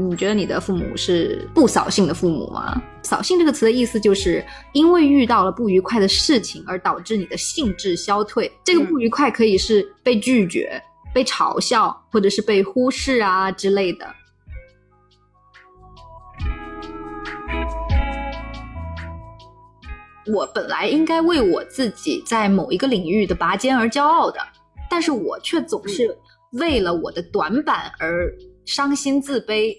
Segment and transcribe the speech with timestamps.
[0.00, 2.80] 你觉得你的父母是不扫兴的父母吗？
[3.02, 8.48] 扫兴这个词的意思就是因为遇到了不愉快的事情而导致你的兴致消退。
[8.62, 10.80] 这个不愉快可以是被拒绝、
[11.12, 14.06] 被嘲笑，或者是被忽视啊之类的。
[20.32, 24.38] 我本来应该为我自己在某一个领域的拔尖而骄傲的，
[24.88, 26.16] 但是我却总是
[26.52, 28.32] 为了我的短板而
[28.64, 29.76] 伤心自卑。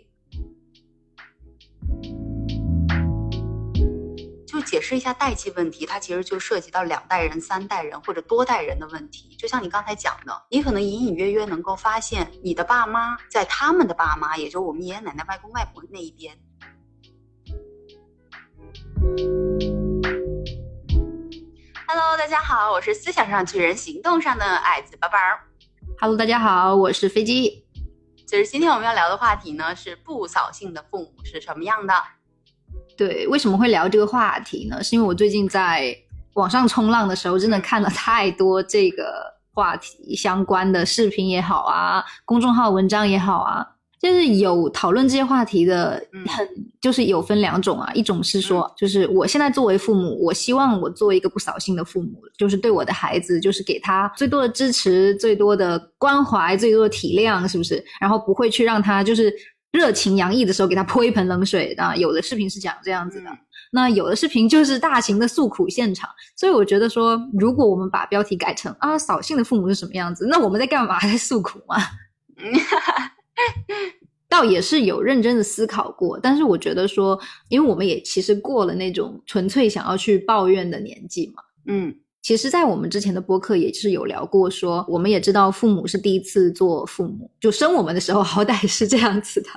[4.70, 9.36] 解释一下代际问题，它其实就涉及到两代人、三代人或者多代人的问题。
[9.36, 16.38] 就像你刚才讲的，你可能隐隐约约能够发现，你的爸妈在他们的爸妈，也就是我们爷爷奶奶、外公外婆那一边。
[21.88, 25.18] Hello，大家好，我是思想上巨人，行动上的矮子宝宝。
[26.00, 27.66] Hello，大家好，我是飞机。
[28.28, 32.19] 就是今天我们要聊的话题呢，是不扫兴的父母是什么样的？
[33.00, 34.84] 对，为什么会聊这个话题呢？
[34.84, 35.96] 是因为我最近在
[36.34, 39.06] 网上冲浪的时候，真的看了太多这个
[39.54, 43.66] 话题相关的视频也好啊，公众号文章也好啊。
[44.02, 46.48] 就是有讨论这些话题的，很
[46.82, 57.84] 就是有分两种啊，一种是说，就是我现在作为父母，我希望我作为一个不扫兴的父母，就是对我的孩子，就是给他最多的支持、最多的关怀、最多的体谅，是不是？
[58.00, 59.34] 然后不会去让他就是
[59.72, 61.96] 热情洋溢的时候给他泼一盆冷水啊。
[61.96, 63.30] 有的视频是讲这样子的，
[63.72, 66.10] 那有的视频就是大型的诉苦现场。
[66.36, 71.00] 所以我觉得说，如果我们把标题改成啊，扫兴的父母是什么样子，那我们在干嘛？
[71.02, 71.78] 在诉苦吗？
[74.30, 81.42] 倒也是有认真的思考过，但是我觉得说，因为我们也其实过了那种纯粹想要去抱怨的年纪嘛。
[81.66, 89.50] 嗯，其实，在我们之前的播客也是有聊过，说我们也知道父母是第一次做父母，就生我们的时候好歹是这样子的。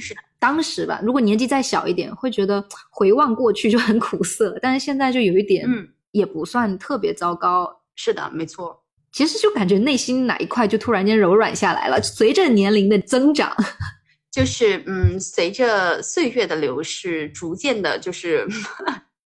[0.00, 7.70] 是 当时吧，如果年纪再小一点，会觉得回望过去就很苦涩，但是现在就有一点，嗯，也不算特别糟糕。
[7.94, 8.82] 是的，没错。
[9.12, 13.50] 其实就感觉内心哪一块就突然间柔软下来了，随着年龄的增长，
[14.30, 18.46] 就是嗯，随着岁月的流逝，逐渐的，就是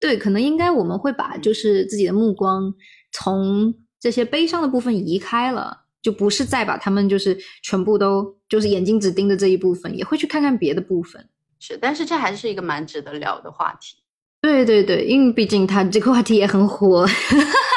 [0.01, 2.75] 对，可能应该我们会把就是自己的目光
[3.13, 11.29] 从这些悲伤的部分移开了，就不是再把他们就是全部都就是眼睛只盯着这一部分，也会去看看别的部分。
[11.59, 13.99] 是，但是这还是一个蛮值得聊的话题。
[14.41, 17.07] 对对对，因为毕竟他这个话题也很火，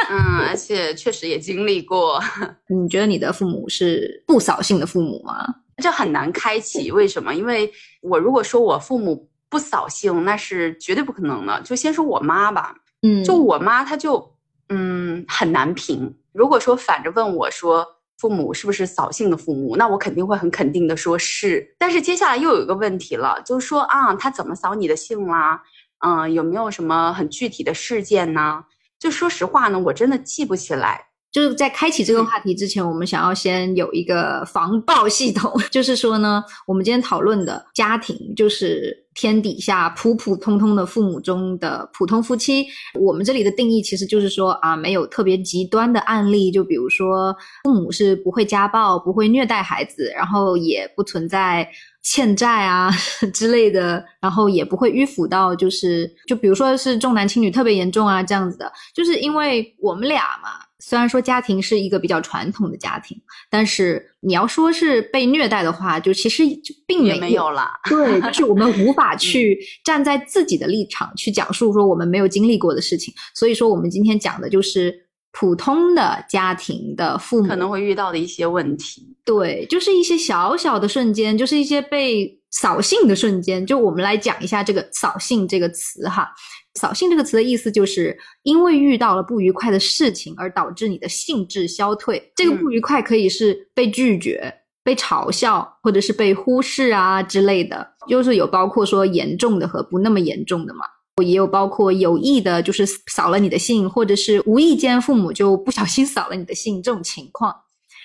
[0.10, 2.18] 嗯， 而且确实也经历过。
[2.74, 5.46] 你觉得你的父母是不扫兴的父母吗？
[5.82, 7.36] 这很难开启，为什么？
[7.36, 7.70] 因为
[8.02, 11.62] 我如果说我父母不扫兴，那是绝对不可能的。
[11.62, 14.36] 就先说我妈吧，嗯，就我妈，她就
[14.70, 16.12] 嗯很难评。
[16.32, 17.86] 如果说反着问我说
[18.18, 21.76] 父母是不是扫兴的父母，那我肯定会很肯定的说是。
[21.78, 25.62] 但是接下来又有一个问题了，就是说啊，他怎么扫你的兴啦？
[26.00, 28.64] 嗯，有没有什么很具体的事件呢？
[28.98, 31.06] 就说实话呢，我真的记不起来。
[31.34, 42.68] 就是在开启这个话题之前，我们想要先有一个防爆系统， 就是说呢，我们今天讨论的家庭，就是天底下普普通通的父母中的普通夫妻。
[43.00, 51.68] 我们这里的定义其实就是说啊，没有特别极端的案例，就比如说父母是不会家暴、不会虐待孩子，然后也不存在。
[52.06, 52.92] 欠债啊
[53.34, 60.50] 之类的，然后也不会迂腐到就是，就比如说是重男轻女特别严重啊这样子的，就是因为我们俩嘛，
[60.86, 63.18] 虽然说家庭是一个比较传统的家庭，
[63.50, 67.70] 但是你要说是被虐待的话，就其实就并没有了。
[67.90, 75.02] 对，就是我们无法 去站在自己的立场去讲述说我们没有经历过的事情，所以说我们今天讲的就是。
[75.36, 83.66] 普通的家庭的父母可能会遇到的一些问题，对，就是一些小小的瞬间，就是一些被扫兴的瞬间。
[83.66, 86.32] 就我们来讲一下这个“扫兴”这个词哈
[86.76, 92.32] ，“扫兴”这个词的意思就是因为遇到了不愉快的事情而导致你的兴致消退。
[92.36, 94.54] 这个不愉快可以是被拒绝、
[94.84, 100.82] 被嘲笑，或者是被忽视啊之类的，就是有包括说严重的和不那么严重的嘛。
[101.24, 107.56] 也有包括有意的，就是扫了你的兴，或者是无意间父母就不小心扫了你的兴这种情况。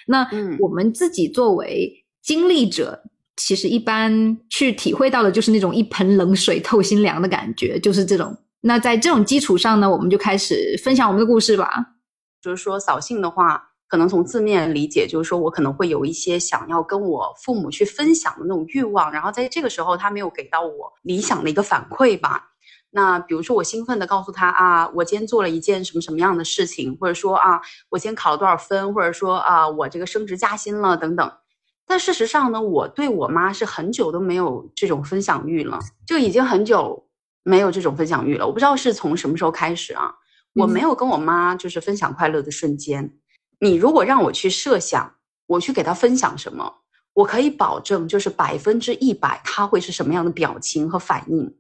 [0.07, 0.29] 那
[0.61, 3.03] 我们自己作为经历者，
[3.39, 8.37] 其实一般去体会到的就是那种一盆冷水透心凉的感觉，就是这种。
[8.61, 11.71] 那在这种基础上呢，我们就开始分享我们的故事吧。
[12.41, 22.45] 就是说扫兴的话，可能从字面理解，就是说我可能会有一些想要跟我父母去分享的那种欲望，然后在这个时候他没有给到我理想的一个反馈吧。
[22.91, 27.61] 那比如说，我兴奋的告诉他啊，我今天做了一件什么什么样的事情，或者说啊，
[27.91, 31.31] 我今天考了多少分，或者说啊，我这个升职加薪了等等。
[31.87, 37.08] 但事实上呢，我对我妈是很久都没有这种分享欲了，就已经很久
[37.49, 38.47] 没有这种分享欲了。
[38.47, 40.15] 我不知道是从什么时候开始啊，
[40.55, 43.11] 我没有跟我妈就是分享快乐的瞬间。
[43.59, 45.15] 你如果让我去设想，
[45.47, 46.83] 我去给她分享什么，
[47.15, 51.57] 我可以保证就是百分之一百，她会是什么样的表情和反应。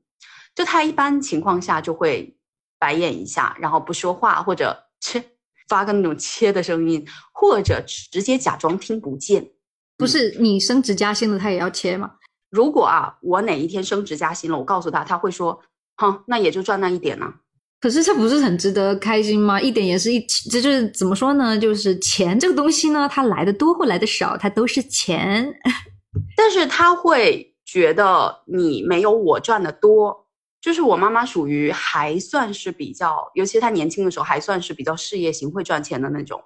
[0.54, 2.36] 就她一般情况下就会
[2.78, 5.24] 白眼一下，然后不说话，或者切
[5.68, 9.52] 发个那种切的声音，或者直接假装听不见。
[9.96, 12.16] 不是你升职加薪了，他也要切吗？
[12.50, 15.60] 如果啊，我哪一天升职加薪了，我告诉他，他会说，
[15.98, 17.34] 哈，那也就赚那一点呢。
[17.80, 19.60] 可是这不是很值得开心吗？
[19.60, 20.18] 一点也是一，
[20.50, 21.58] 这就是怎么说呢？
[21.58, 25.54] 就是钱这个东西呢，它来的多或来的少，它都是钱。
[26.34, 30.24] 但是他会觉得你没有我赚的多。
[30.60, 36.42] 就是我妈妈属于还算是比较，尤其她年轻的时候还算是比较事业型，会赚钱的那种。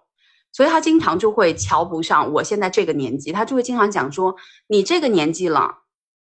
[0.52, 4.36] 所以她经常就会瞧不上我现在这个年纪，她就会经常讲说
[4.68, 5.78] ：“你这个年纪了，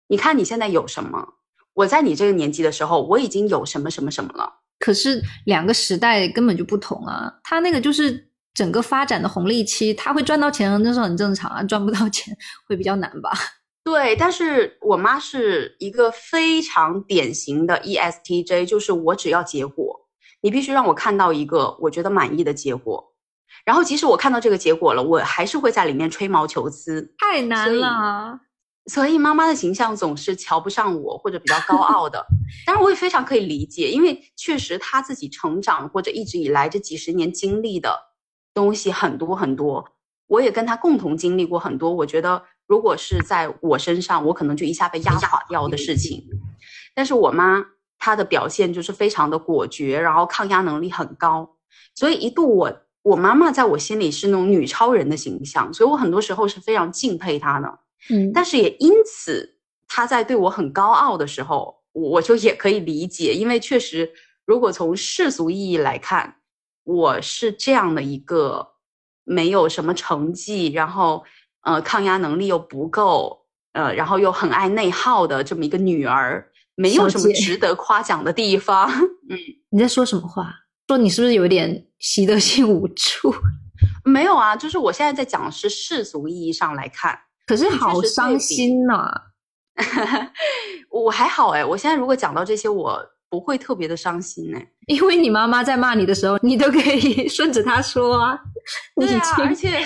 [0.07, 1.33] 你看你现在有什么？
[1.73, 7.31] 我在你这个年纪的时候，我已经有什么什么什么了。”可是两个时代根本就不同啊！
[7.43, 12.35] 他那个就是整个发展的红利期，他会赚到钱那是很正常啊，赚不到钱
[12.67, 13.31] 会比较难吧？
[13.85, 20.07] 对，但是我妈是一个非常典型的 ESTJ，就是我只要结果，
[20.41, 23.13] 你必须让我看到一个我觉得满意的结果。
[23.65, 28.39] 然后，即使我看到这个结果了，我还是会在里面吹毛求疵，太难了。
[28.87, 32.25] 所以妈妈的形象总是瞧不上我，或者比较高傲的。
[32.65, 37.95] 当然，我也非常可以理解，因为确实她自己成长或者一直以来这几十年经历的
[38.53, 39.85] 东西很多很多，
[40.27, 41.93] 我也跟她共同经历过很多。
[41.93, 46.23] 我觉得，如果是在我身上，我可能就一下被压垮掉的事情。
[46.95, 47.63] 但是我妈
[47.99, 51.57] 她的表现就是非常的果决，然后抗压能力很高，
[51.95, 52.81] 所以一度我。
[53.03, 57.79] 我妈妈在我心里是那种女超人的形象，所以我很多时候是非常敬佩她的。
[58.09, 59.57] 嗯，但是也因此，
[59.87, 64.11] 他在对我很高傲的时候，我就也可以理解，因为确实，
[64.45, 66.37] 如果从世俗意义来看，
[66.83, 68.67] 我是这样的一个
[69.23, 71.23] 没有什么成绩，然后
[71.61, 78.89] 呃抗压能力又不够，呃，然后又很爱内耗的这么一个女儿，没有什么值得夸奖的地方。
[79.29, 79.37] 嗯，
[79.69, 80.53] 你在说什么话？
[80.87, 83.33] 说你是不是有点习得性 无助？
[84.03, 87.17] 没有啊，就是我现在在讲是世俗意义上来看，
[87.51, 89.11] 可是好伤心呐。
[90.89, 92.97] 我还好哎，我现在如果讲到这些，我
[93.29, 98.39] 不会特别的伤心哎， 因为你妈妈在骂你的时候，你都可以 顺着她说啊。
[98.95, 99.79] 对啊，而且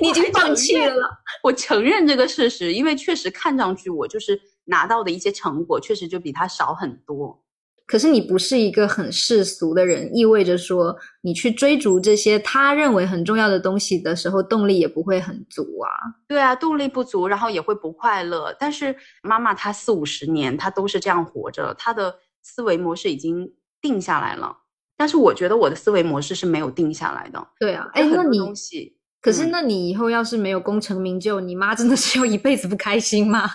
[0.00, 0.94] 你已经放弃了。
[1.42, 7.42] 我承认这个事实，因为确实看上去我就是拿到的一些成果，确实就比他少很多。
[7.90, 15.90] 可是你不是一个很世俗的人，意味着说你去追逐这些他认为很重要的东西的时候，动力也不会很足啊。
[16.28, 18.54] 对啊，动力不足，然后也会不快乐。
[18.60, 18.94] 但是
[19.24, 24.56] 妈妈她四五十年，她都是这样活着，她的思维模式已经定下来了。
[24.96, 27.44] 但是我觉得我的思维模式是没有定下来的。
[27.58, 33.50] 对啊，哎，那你东西，可是那你以后要是没有功成名就，你妈真的是要一辈子不开心吗？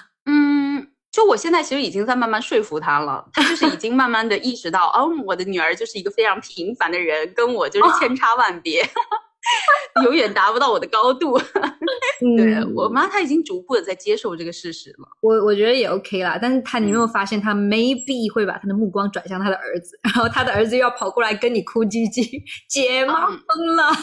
[1.16, 8.84] 就我现在其实已经在慢慢说服他了，他就是已经慢慢的意识到，哦，我的女儿就是一个非常平凡的人，跟我就是千差万别，
[10.04, 11.40] 永远达不到我的高度。
[12.36, 15.08] 对我妈，她已经逐步的在接受这个事实了。
[15.22, 23.38] 我我觉得也 OK 啦，但是她你有没有发现，她 maybe 会把她的目光转向她的儿子，然后她的儿子又要跑过来跟你哭唧唧，姐妈疯
[23.78, 23.94] 了。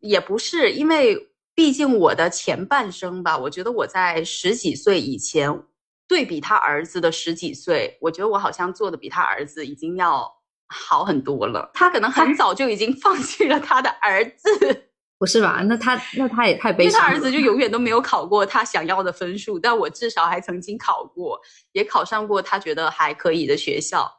[0.00, 1.16] 也不是，因为
[1.54, 5.62] 毕竟我的前半生吧，我觉得我在十几岁以前。
[6.08, 10.26] 对比他儿子的十几岁，我觉得我好像做的比他儿子已经要
[10.66, 11.70] 好很多了。
[11.74, 14.88] 他可能很 早就已经放弃了他的儿子，
[15.18, 15.60] 不是吧？
[15.64, 17.06] 那他那他也太悲伤了。
[17.08, 21.38] 他儿子就永 远都没有考过他想要的分数，但我至少还曾经考过，
[21.72, 24.10] 也考上过他觉得还可以的学校。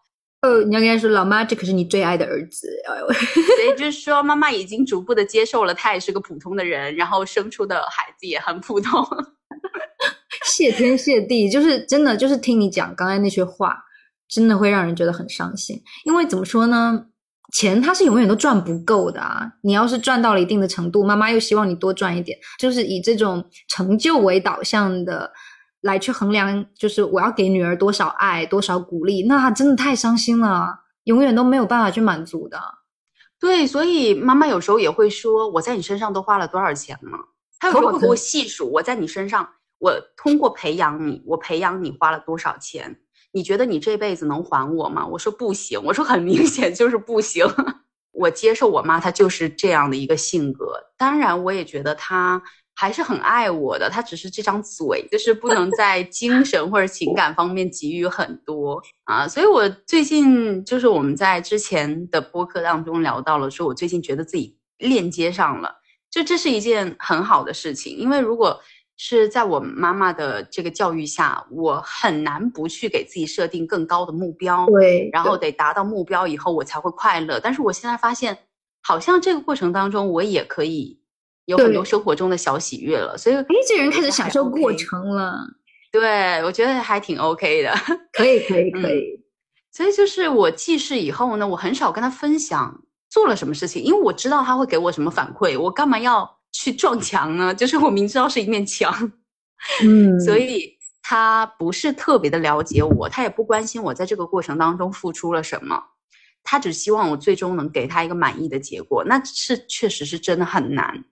[0.42, 2.70] 呃，你要跟他说，老妈，这可是你最爱的儿子。
[3.58, 9.06] 所以就是说，妈妈已经逐步的接受了他也是个普通的人，然后生出的孩子也很普通。
[10.50, 13.78] 谢天谢地，就是真的，就是听你讲刚才那些话，
[14.28, 15.82] 真的会让人觉得很伤心。
[16.06, 17.06] 因为怎么说呢，
[17.54, 19.50] 钱它是永远都赚不够的啊。
[19.62, 25.32] 你要是赚到了一定的程度，妈妈又希望你多赚一点，就是以这种成就为导向的
[25.82, 30.68] 来去衡量，就是我要给女儿多少爱、多少鼓励，那真的太伤心了，
[31.04, 32.60] 永远都没有办法去满足的。
[33.40, 37.12] 对，所以妈妈有时候也会说：“我在你身上都花了多少钱呢？”
[37.60, 39.48] 她有时候会给我细数我在你身上。
[39.80, 43.00] 我通过培养你，我培养你花了多少钱？
[43.32, 45.06] 你觉得你这辈子能还我吗？
[45.06, 47.46] 我说不行，我说很明显就是不行。
[48.12, 50.74] 我接受我妈，她就是这样的一个性格。
[50.98, 52.42] 当然，我也觉得她
[52.76, 59.28] 还是很爱我的，她只是这张嘴就是不能在精神或者情感方面给予很多啊。
[59.28, 65.76] 所以我最近就是我们在之前的播客当中聊到了，说我最近觉得自己链接上了，
[66.10, 68.60] 就这是一件很好的事情，因为如果。
[69.02, 77.40] 是在我妈妈的这个教育下，我很难不去给自己设定更高的目标，对，然后得达到目标以后我才会快乐。
[77.40, 78.38] 但是我现在发现，
[78.84, 81.00] 好像这个过程当中我也可以
[81.46, 83.18] 有很多生活中的小喜悦了。
[83.18, 85.48] 所以，哎，这人开始享受过程了。
[85.94, 87.74] 对，我觉得还挺 OK 的，
[88.12, 89.24] 可以，可以，可以。
[89.72, 96.39] 所以就是我记事以后呢，我很少跟他分享做了什么事情，因为我知道他会给我什么反馈，我干嘛要？
[96.52, 97.54] 去撞墙呢？
[97.56, 99.12] 就是我明知道是一面墙，
[99.84, 105.82] 嗯，所以他不是特别的了解我，他也不关心我在这个过程当中付出了什么，
[106.44, 109.04] 他只希望我最终能给他一个满意的结果。
[109.06, 111.04] 那是确实是真的很难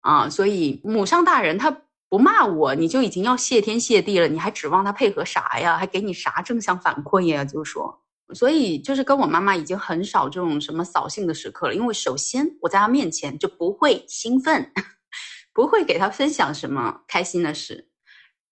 [0.00, 0.28] 啊！
[0.28, 1.70] 所以母上大人他
[2.08, 5.76] 不骂我，你就已经要谢天谢地了，你还指望他配合啥呀？
[5.78, 7.44] 还给你啥正向反馈呀？
[7.44, 8.01] 就是说。
[8.34, 14.72] 所以就是跟我妈妈已经很少这种什么扫兴的时刻了，因为首先我在她面前就不会兴奋，
[15.52, 17.88] 不会给她分享什么开心的事。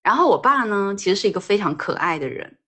[0.03, 2.59] 然后我爸呢，其实是一个非常可爱的人，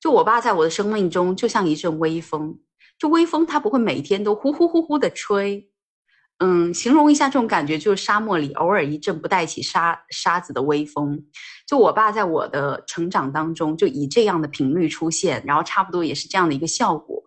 [0.00, 2.58] 就我爸在我的生命中就像一阵微风，
[2.98, 5.70] 就微风它不会每天都呼呼呼呼的吹。
[6.38, 11.24] 嗯，形容一下这种感觉，就是沙漠里偶尔一阵不带起沙沙子的微风。
[11.66, 17.22] 就我爸在我的成长当中，就以这样的频率出现，然后差不多也是这样的一个效果，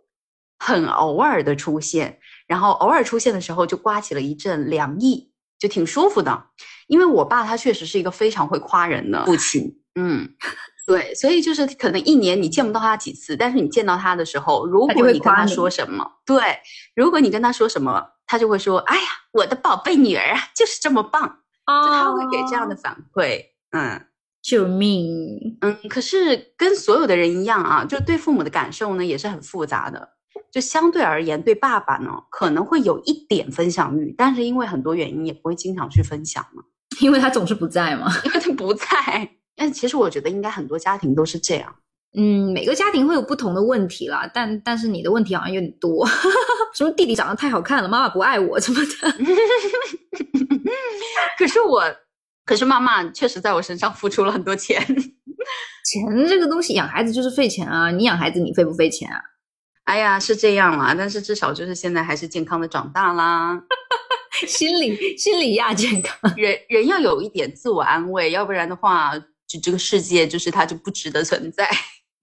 [0.59, 6.47] 很偶尔的出现，然后偶尔出现的时候就刮起了一阵凉意，就挺舒服的。
[6.87, 10.29] 因为我爸他确实是一个非常会夸人的父亲，嗯，
[10.85, 16.59] 对，所以就是可能一年你见不到他几次，但是你见到他的时候，如果你跟他说什么，对，
[16.93, 18.16] 如果你跟他说什么。
[18.27, 23.41] 他就会说：“哎呀，我的宝贝女儿啊，就是这么棒。”就他会给这样的反馈。
[23.71, 24.05] 嗯，
[24.41, 25.57] 救命！
[25.61, 30.09] 嗯，可是跟所有的人一样啊，就对父母的感受呢也是很复杂的。
[30.49, 36.63] 就相对而言，对爸爸呢可能会有一点分享欲，但是因为很多原因也不会经常去分享嘛。
[37.01, 38.09] 因为他总是不在嘛。
[38.23, 39.29] 因为他不在。
[39.55, 41.75] 但其实我觉得应该很多家庭都是这样。
[42.19, 46.03] 嗯，每个家庭会有不同的问题啦，但但是你的问题好像有点多，
[46.73, 49.13] 什么弟弟长得太好看了，妈妈不爱我什么的。
[51.37, 51.83] 可是我，
[52.43, 54.81] 可是妈妈确实在我身上付出了很多钱。
[55.85, 59.21] 钱这个东西养孩子就是费钱啊，你养孩子你费不费钱啊？
[59.83, 63.61] 哎呀，是这样啦，但是至少就是现在还是健康的长大啦，
[64.47, 71.69] 心理心理亚健康，人人要有一点自我安慰，要不然的话，就这个世界就是它就不值得存在。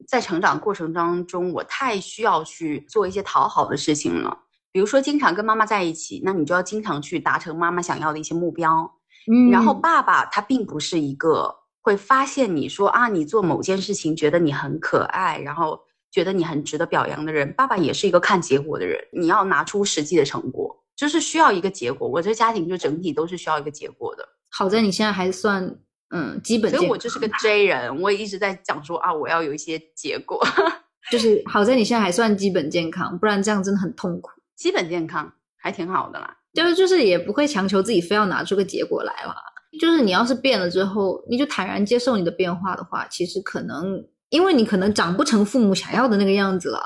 [0.06, 4.38] 在成长过程当中，我太需要去做一些讨好的事情了。
[4.73, 8.90] 比如说，经常跟妈妈在一起，那你就要经常去达成妈妈想要的一些目标。
[9.30, 15.80] 嗯，然后爸爸他并不是一个会发现你说啊，你做某件事情觉得你很可爱，然后
[16.11, 17.52] 觉得你很值得表扬的人。
[17.54, 22.08] 爸爸也是一个看结果的人，你要拿出实际的成果，就是需要一个结果。
[22.08, 24.28] 我这家庭就整体都是需要一个结果的。
[24.50, 25.78] 好在你现在还算。
[26.11, 30.40] 嗯，基本，所以我就是个 J 人，我也一直在讲说啊，我要有一些结果，
[31.11, 34.30] 就是好在你现在还算基本健康，不然这样真的很痛苦。
[34.54, 39.34] 基本健康还挺好的啦，就是就是也不会强求自己非要拿出个结果来了。
[39.80, 46.80] 就是你要是变了之后，你就坦然接受你的变化的话，其实可能因为你可能长不成父母想要的那个样子了，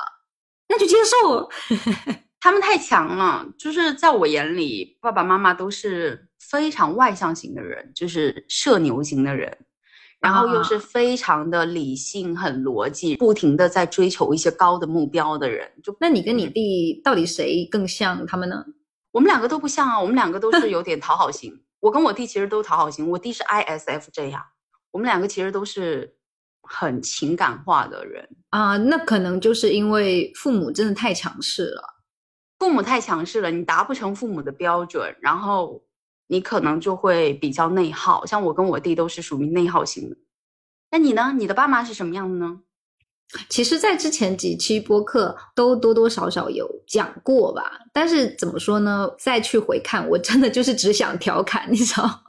[0.69, 1.51] 那就接受。
[2.41, 6.28] 他们太强了，就是在我眼里，爸爸妈妈都是。
[6.51, 9.55] 非常外向型的人，就是社牛型的人，
[10.19, 15.71] 然后又是非常的理性、很逻辑，不停的在追求一些高的目标的人。
[15.83, 18.65] 就那你跟你弟到底谁更像他们呢？
[19.11, 21.53] 我们两个都不像啊，我们两个都是 有点讨好型。
[21.81, 24.43] 我跟我弟其实都讨好型，我弟是 ISFJ 啊。
[24.91, 26.17] 我们两个其实都是
[26.63, 28.77] 很情感化的人啊。
[28.79, 31.83] 那可能就是因为父母真的太强势了，
[32.59, 35.83] 父母太强势了，你达不成父母的标准，然后。
[36.29, 40.17] 你可能就会比较内耗，像我跟我弟都是属于内耗型的。
[40.91, 41.35] 那你呢？
[41.37, 42.61] 你的爸妈是什么样的呢？
[43.51, 47.81] 其实，在之前几期播客都多多少少有讲过吧。
[47.93, 49.11] 但是怎么说呢？
[49.19, 52.23] 再去回看，我真的就是只想调侃，你知道吗？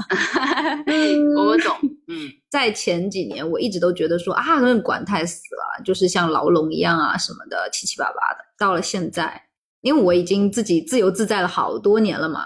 [1.40, 1.74] 我懂。
[2.10, 4.44] 嗯，在前几年，我一直都觉得说啊，
[4.84, 8.40] 管太死了，就是像牢笼一样啊什么的，七七八八的。
[8.58, 9.42] 到了现在，
[9.80, 12.46] 因为我已经自己自由自在了好多年了嘛。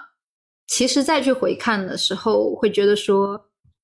[0.75, 3.39] 其实再去回看的时候，会觉得说，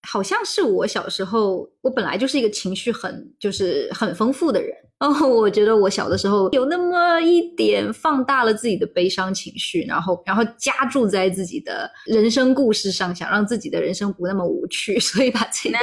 [0.08, 15.78] 好像是我小时候，我本来就是一个情绪很就是很丰富的人，然后我觉得我小的时候有那么一点放大了自己的悲伤情绪，然后然后加注在自己的人生故事上，想让自己的人生不那么无趣， 所以把自己的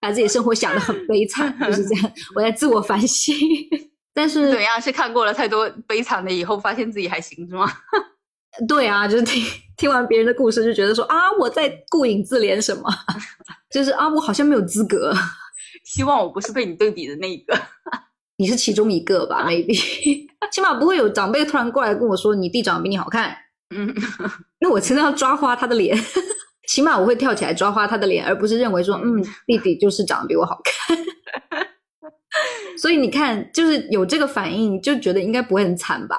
[0.00, 2.12] 把自己生活想得很悲惨，就是这样。
[2.36, 3.34] 我在自我反省，
[4.12, 4.78] 但是怎么样？
[4.78, 7.66] 是看过了太多悲惨的以后，发现自己还行是吗？
[8.66, 9.42] 对啊，就是听
[9.76, 12.84] 听完别人的故事，就觉得说啊，我在顾影自怜什么？
[13.70, 15.12] 就是啊，我好像没有资格。
[15.84, 17.56] 希望我不是被你对比的那一个，
[18.38, 19.76] 你是其中一个吧？maybe，
[20.50, 23.36] 起码不会有长辈突然过来跟我说你弟长得比你好看。
[23.74, 23.94] 嗯，
[24.60, 25.96] 那我真的要抓花他的脸，
[26.68, 30.96] 起码我会跳起来抓花他的脸，而不是认为说嗯，弟弟就是长得比我好看。
[32.78, 36.18] 所以你看，就是有这个反应，就觉得应该不会很惨吧？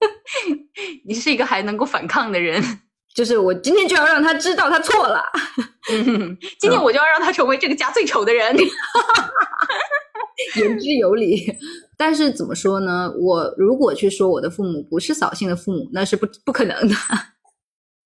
[1.06, 2.62] 你是一个还能够反抗的人，
[3.14, 5.22] 就是我今天就要让他知道他错了。
[6.58, 8.56] 今天我就要让他成为这个家最丑的人，
[10.56, 11.56] 言之有理。
[11.96, 13.10] 但是怎么说呢？
[13.18, 16.94] 我如果去说我的父母不是扫兴的父母，那是不不可能的。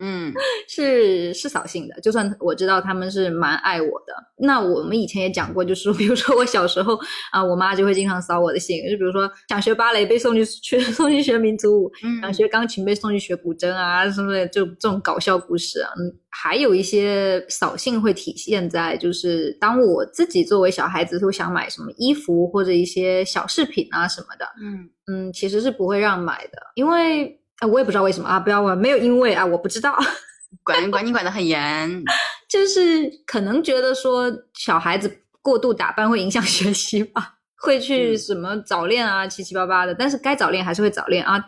[0.00, 0.32] 嗯，
[0.68, 2.00] 是是扫兴的。
[2.00, 6.98] 就算我知道他们是蛮爱我的，那我们以前也讲过，就是 比如说我小时候
[7.30, 8.78] 啊，我妈就会经常扫我的兴。
[8.90, 15.90] 就比如说想学芭蕾被送去去 送去学民族舞，想学钢琴被送去学古筝啊，什么的，就这种搞笑故事啊。
[15.98, 24.46] 嗯，还有一些扫兴会体现在，就是当我自己作为小孩子，会想买什么衣服或者一些小饰品啊什么的。
[24.62, 27.36] 嗯嗯，其实是不会让买的，因为。
[27.60, 28.40] 啊，我也不知道为什么啊！
[28.40, 29.96] 不要问，没有因为啊，我不知道。
[30.64, 32.02] 管管你管得很严，
[32.48, 39.94] 就是可能觉得说小孩子过度打扮会影响 学习吧，会去什么早恋啊，七七八八的。
[39.94, 41.38] 但是该早恋还是会早恋啊，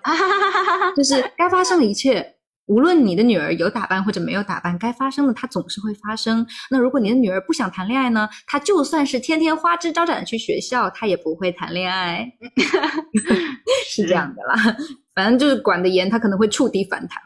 [0.97, 2.25] 就是该发生的一切，
[2.67, 6.47] 无论你的女儿有打扮或者没有打扮，该发生的它总是会发生。
[6.71, 8.29] 那如果你的女儿不想谈恋爱呢？
[8.47, 12.25] 她就算是天天花枝招展的去学校，她也不会谈恋爱，
[13.89, 14.77] 是这样的啦。
[15.15, 17.23] 反正就是管得严，他可能会触底反弹。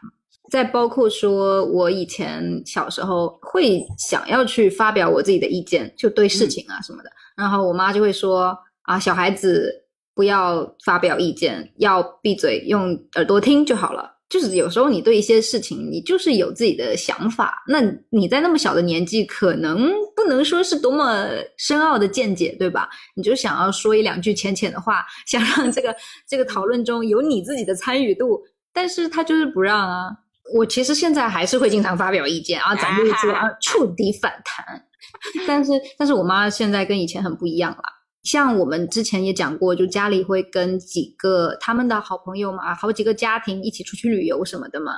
[0.49, 9.83] 再包括说，我以前小时候会想要去发表我自己的意见，就对事情啊什么的，然后我妈就会说啊，小孩子
[10.15, 14.16] 不要发表意见，要闭嘴，用耳朵听就好了。
[14.29, 22.89] 就是有时候你对一些事情，你就是有自己的想法，那你在那么小的年纪，可能不能说是多么深奥的见解，对吧？
[23.15, 25.95] 你就想要说一两句浅浅的话，想让这个
[26.27, 28.41] 这个讨论中有你自己的参与度，
[28.73, 30.09] 但是他就是不让啊。
[30.55, 34.83] 我其实现在还是会经常发表意见啊，咱就说啊，触底反弹。
[35.47, 37.83] 但是，但是我妈现在跟以前很不一样了。
[38.23, 44.93] 像我们之前也讲过，就家里会跟几个他们的好朋友嘛，好几个家庭一起出去旅游什么的嘛。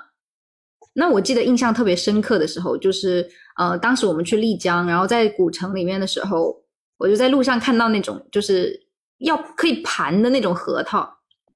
[0.94, 6.56] 那我记得印象特别深刻的时候，就是呃，当时我们去丽江，然后在古城里面的时候，
[6.98, 8.74] 我就在路上看到那种就是
[9.20, 11.08] 要可以盘的那种核桃，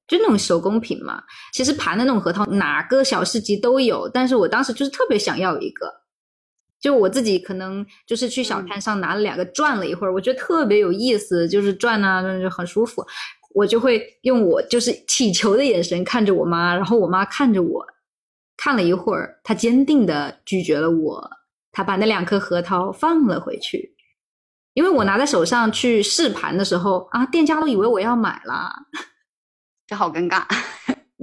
[0.08, 1.24] 就那种手工品嘛。
[1.52, 6.03] 其实盘的那种核桃，哪个小市集都有，但是我当时就是特别想要一个。
[6.84, 13.02] 就我自己可能就是去小摊上拿了两个转了一会儿，我觉得特别有意思，就是转啊，就很舒服。
[13.56, 17.86] 我就会用我就是乞求的眼神看着我妈，然后我妈看着我，
[18.58, 21.30] 看了一会儿，她坚定的拒绝了我，
[21.72, 23.96] 她把那两颗核桃放了回去，
[24.74, 28.70] 因为我拿在手上去试盘的时候啊，店家都以为我要买了，
[29.88, 30.46] 这好尴尬。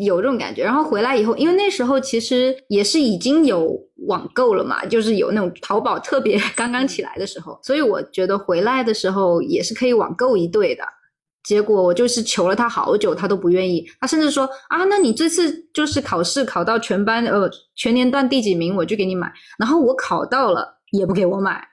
[0.04, 10.82] 有这种感觉，然后回来以后，因为那时候其实也是已经有网购了嘛，就是有那种淘宝特别 刚刚起来的时候，所以我觉得回来的时候也是可以网购一对的。
[11.42, 13.82] 结果我就是求了他好久，他都不愿意。
[13.98, 19.32] 他甚至说啊，那你这次就是考试考到全班呃全年段第几名，我就给你买。
[19.58, 21.66] 然后我考到了也不给我买，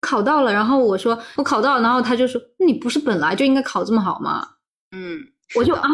[0.00, 4.46] 考到了，然后我说我考到了，然后他就说你不是本来就应该考这么好吗？
[4.92, 5.18] 嗯，
[5.56, 5.88] 我就啊。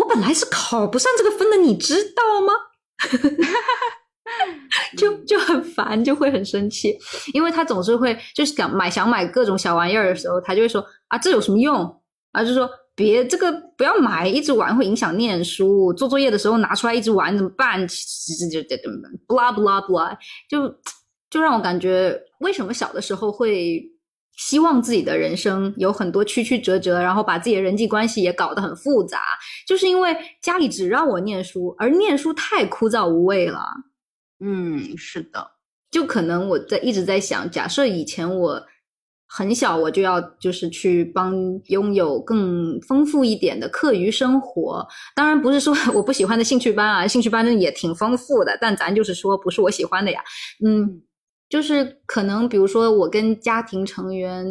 [0.00, 2.54] 我本来是考不上这个分的，你知道吗？
[4.96, 6.96] 就就很烦，就会很生气，
[7.34, 11.84] 因为他总是会就是想买想买各种小玩意儿的时候，他就会说啊，这有什么用？
[12.32, 15.92] 啊，就说别这个不要买，一直玩会影响念书。
[15.92, 17.86] 做作业的时候拿出来一直玩怎么办？
[17.86, 17.94] 就
[18.50, 18.76] 就就
[19.26, 20.16] blah blah blah，
[20.48, 20.68] 就
[21.28, 23.82] 就让我感觉为什么小的时候会。
[24.36, 29.20] 希望自己的人生有很多曲曲折折，然后把自己的人际关系也搞得很复杂，
[29.66, 33.62] 就是因为家里只让我念书，而念书太枯燥无味了。
[34.42, 35.46] 嗯，是的，
[35.90, 38.62] 就可能我在一直在想，假设以前我
[39.26, 41.34] 很小，我就要就是去帮
[41.66, 44.86] 拥有更丰富一点的课余生活。
[45.14, 50.20] 当然不是说我不喜欢的兴趣班啊，兴趣班也挺丰富的，但咱就是说不是我喜欢的呀。
[50.64, 51.02] 嗯。
[51.50, 54.46] 就是可能比如说我跟家庭成员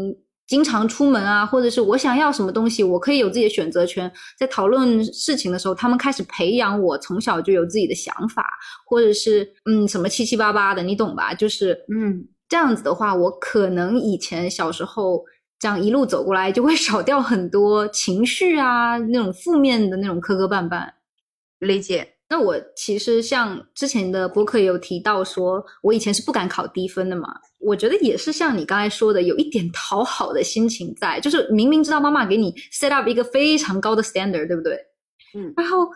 [0.45, 4.11] 经常出门啊，或者是我想要什么东西，我可以有自己的选择权。
[4.37, 8.43] 在讨论事情的时候，他们开始培养我从小就有自己的想法，
[8.85, 11.33] 或者是嗯什么七七八八的，你懂吧？
[11.33, 15.23] 就是嗯这样子的话，我可能以前小时候
[15.59, 20.89] 这样一路走过来，就会少掉很多情绪啊，那种负面的那种磕磕绊绊。
[21.59, 22.15] 理解。
[22.29, 27.27] 那我其实像之前的博客也有提到说，我以前是不敢考低分的嘛。
[27.57, 34.79] 我觉得也是像你刚才说的，有一点讨好的心情在，就是明明知道妈妈给你 set up 一个非常高的 standard，对不对？
[35.35, 35.89] 嗯然后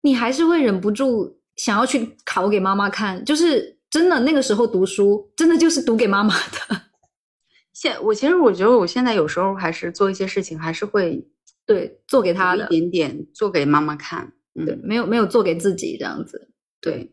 [0.00, 6.82] 你还是会忍不住想要去考给妈妈看，就是真的那个时候读书，真的就是读给妈妈的。
[7.74, 11.26] 现我其实我觉得我现在有时候还是做一些事情，还是会
[11.66, 14.32] 对，做给她一，点点做给妈妈看。
[14.54, 16.50] 嗯，对，没有没有做给自己这样子。
[16.80, 17.12] 对，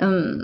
[0.00, 0.38] 嗯，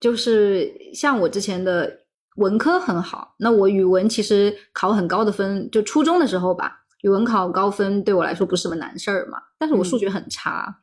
[0.00, 2.04] 就是像我之前的
[2.36, 9.38] 文科很好，那我语文其实考很高的分，就初中的时候吧，语文考高分对我来说不是什么难事儿嘛。
[9.58, 10.82] 但是我数学很差，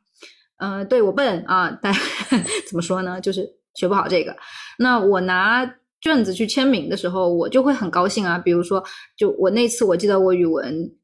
[0.58, 1.92] 嗯、呃，对我笨啊，但
[2.68, 4.36] 怎么说呢，就是学不好这个。
[4.78, 5.64] 那我拿
[6.02, 8.38] 卷子去签名的时候，我就会很高兴啊。
[8.38, 8.84] 比如说，
[9.16, 10.94] 就我那次我记得我语文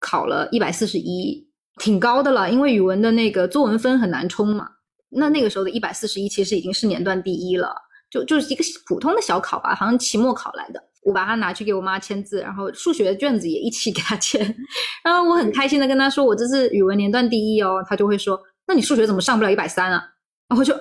[0.00, 1.48] 考了一百四十一，
[1.80, 4.68] 挺高的了，因为语文的那个作文分很难冲嘛。
[5.08, 7.74] 那那个时候的一百四十一其实已经是年段第一了，
[8.10, 10.80] 就就是一个普通的小考吧，好像期末考来的。
[11.02, 14.54] 我把它拿去给我妈签字，然后数学卷子也一起给她签，
[15.02, 20.04] 然后我很开心的跟她说我这次语文年段第一哦，她就会说那你数学怎么上不了一百三啊？
[20.48, 20.74] 然后我就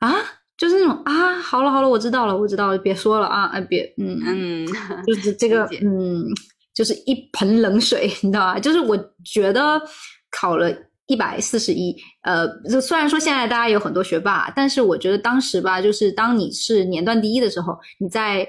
[0.00, 0.12] 啊，
[0.58, 4.66] 就是那种啊，好了好了，我知道了我知道了，别说了啊，哎别嗯嗯，
[5.06, 6.26] 就是这个嗯，
[6.74, 8.58] 就是一盆冷水，你知道吧？
[8.58, 9.80] 就是我觉得
[10.32, 10.74] 考了
[11.06, 18.48] 一百四十一，呃，就虽然说现在大家有很多学霸，但是我觉得当时吧，就是当你是年段第一的时候，你在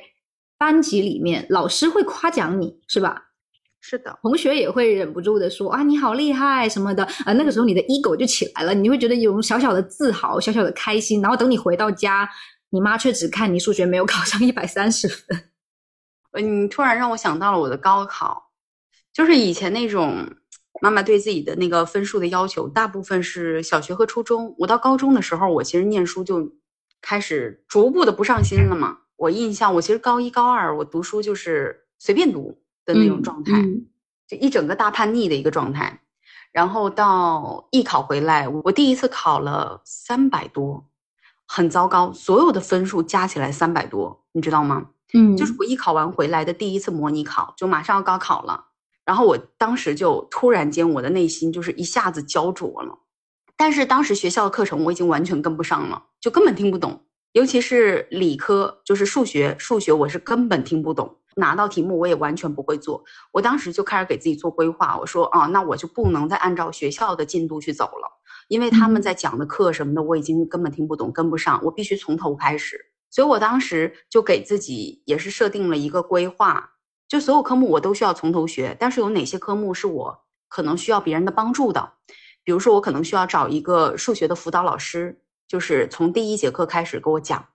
[0.58, 3.22] 班级里面，老师会夸奖你，是吧？
[3.86, 12.30] 是的，同学也会忍不住的说啊，你好厉害什么的，啊，那个时候你的 ego 就起来了，你会觉得有种小小的自豪，小小的开心，然后等你回到家，
[12.69, 15.50] 你妈却只看你数学没有考上一百三十分。
[16.32, 18.52] 呃，你突然让我想到了我的高考，
[19.12, 20.26] 就是以前那种
[20.84, 24.54] 妈妈对自己的那个分数的要求，大部分是小学和初中。
[24.60, 26.52] 我到高中的时候，我其实念书就
[27.02, 28.98] 开始逐步的不上心了嘛。
[29.15, 33.86] 我印象，我其实高一高二我读书就是随便读的那种状态，嗯
[34.28, 36.02] 就一整个大叛逆的一个状态。
[36.52, 40.89] 然后到艺考回来，我第一次考了三百多，
[41.48, 44.88] 很糟糕，所有的分数加起来三百多，你知道吗？
[45.13, 48.65] 嗯，就是我艺考完回来的第一次模拟考，就马上要高考了。
[49.06, 53.00] 然后我当时就突然间，我的内心就是一下子焦灼了。
[53.56, 61.18] 但是当时学校的课程我已经完全跟不上了，就根本听不懂，尤其是理科，就是数学，数学我是根本听不懂。
[61.36, 64.96] 拿到题目我也完全不会做，我当时就开始给自己做规划。
[65.00, 72.80] 我说啊，那我就不能再按照学校的进度去走了，因为他们在讲的课什么的我已经根本听不懂，跟不上，我必须从头开始。
[73.10, 76.72] 所以我当时就给自己也是设定了一个规划，
[77.13, 81.91] 就所有科目我都需要从头学，但是有哪些科目是我可能需要别人的帮助的，
[82.43, 87.45] 比如说我可能需要找一个数学的辅导老师，就是从第一节课开始给我讲，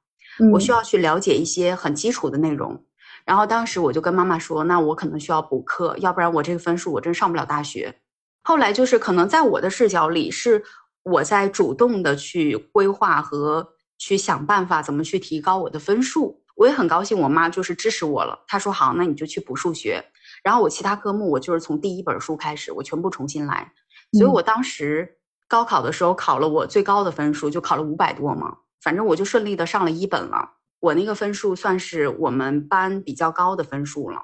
[0.53, 2.85] 我需要要去了解一些很基础的内容。
[3.25, 7.93] 然后当时我就跟妈妈说，那我可能需要补课，要不然我这个分数我真上不了大学。
[8.45, 10.63] 后来就是可能在我的视角里，是
[11.03, 16.45] 我在主动的去规划和去想办法怎么去提高我的分数。
[16.59, 18.37] 我也很高兴，我妈就是支持我了。
[18.49, 20.05] 她说好，那你就去补数学。
[20.43, 23.73] 然后我其他科目我就是从第一本书开始，我全部重新来。
[24.13, 25.17] 所以我当时
[25.47, 30.55] 高考的时候考了我最高的分数，就考了五百多嘛，反正我就顺利的上了一本了。
[30.81, 34.21] 我那个分数算是我们班比较高的分数了。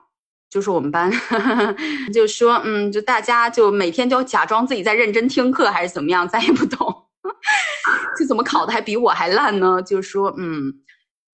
[0.50, 1.12] 就是我们班
[2.14, 6.78] 就说，嗯，就大家就每天就假装自己在认真听课，还是怎么样，咱也不懂，
[8.18, 9.82] 就怎么考的还比我还烂呢？
[9.82, 10.72] 就说，嗯，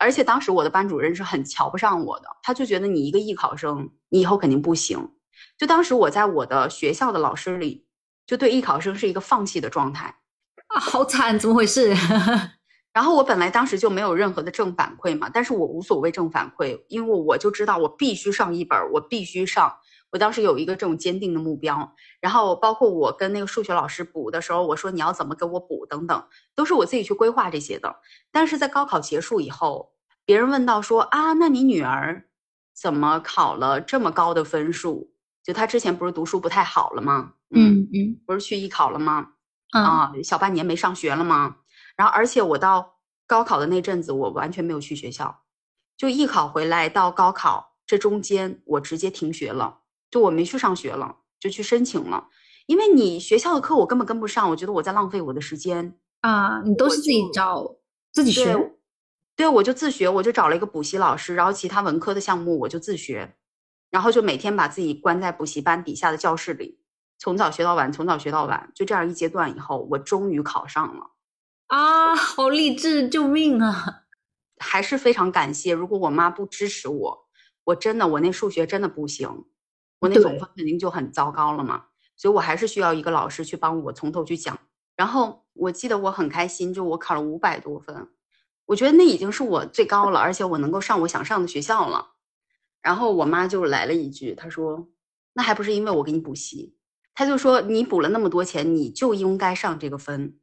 [0.01, 5.11] 而且当时我的班主任是很瞧不上我的，他就觉得你一个艺考生，你以后肯定不行。
[5.59, 7.87] 就当时我在我的学校的老师里，
[8.27, 10.17] 就对艺考生是一个放弃的状态。
[10.69, 11.95] 啊，好惨，怎么回事？
[12.93, 19.77] 然后我本来当时就没有任何的正反馈嘛，但是我无所谓正反馈，因为我就知道我必须上一本儿，我必须上。
[20.13, 27.97] 我当时有一个这种坚定的目标，然后包括我跟那个数学老师补的时候，我说你要怎么给我补等等，都是我自己去规划这些的。
[28.33, 29.93] 但是在高考结束以后，
[30.25, 32.25] 别人问到说啊，那你女儿
[32.75, 35.13] 怎么考了这么高的分数？
[35.43, 37.35] 就她之前不是读书不太好了吗？
[37.55, 39.29] 嗯嗯不是去艺考了吗？
[39.73, 41.57] 嗯啊，小半年没上学了吗？
[41.97, 42.97] 然后，而且我到
[43.27, 45.43] 高考的那阵子，我完全没有去学校，
[45.97, 49.80] 就艺考回来到高考这中间，我直接停学了，
[50.11, 52.29] 就我没去上学了，就去申请了。
[52.67, 56.63] 因为你学校的课我根本跟不上，我觉得我在浪费我的时间啊。
[56.63, 57.77] 你都是自己找
[58.13, 58.73] 自己学？
[59.37, 63.37] 对，我就自学，我就找了一个补习老师，然后其他文科的项目我就自学，
[63.91, 66.79] 然后就每天把自己关在补习班底下的教室里，
[67.19, 71.11] 从早学到晚，从早学到晚，就这样一阶段以后，我终于考上了。
[71.69, 73.09] 啊，好励志！
[73.09, 74.03] 救命啊！
[74.59, 75.73] 还是非常感谢。
[75.73, 77.29] 如果我妈不支持我，
[77.65, 79.47] 我真的我那数学真的不行，
[80.01, 81.85] 我那总分肯定就很糟糕了嘛。
[82.17, 84.59] 所以我还是需要一个老师去帮我从头去讲。
[84.97, 88.09] 然后我记得我很开心，就我考了五百多分，
[88.67, 92.09] 我觉得那已经是我最高了，而且我能够上我想上的学校了。
[92.83, 94.89] 然后我妈就来了一句，她说
[95.33, 96.75] ：“那还不是因为我给你补习？”
[97.15, 100.37] 她就说：“你补了那么多钱，你就应该上这个分。”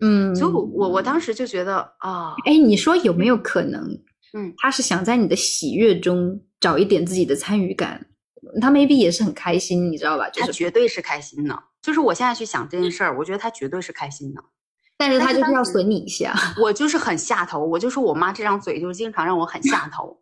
[0.00, 3.82] 嗯，所以，我我当时就觉得啊，哎，你说有没有可能，
[4.34, 8.06] 嗯，他是想在你的喜悦中找一点自己的参与感，
[8.60, 10.28] 他 maybe 也是很开心，你知道吧？
[10.30, 11.62] 他绝对是开心的。
[11.82, 14.42] 就是我现在去想这件事儿，我觉得他绝对是开心的，
[14.96, 16.34] 但是他就是要损你一下。
[16.60, 20.20] 我就是很下头，我就说我妈这张嘴就经常让我很下头。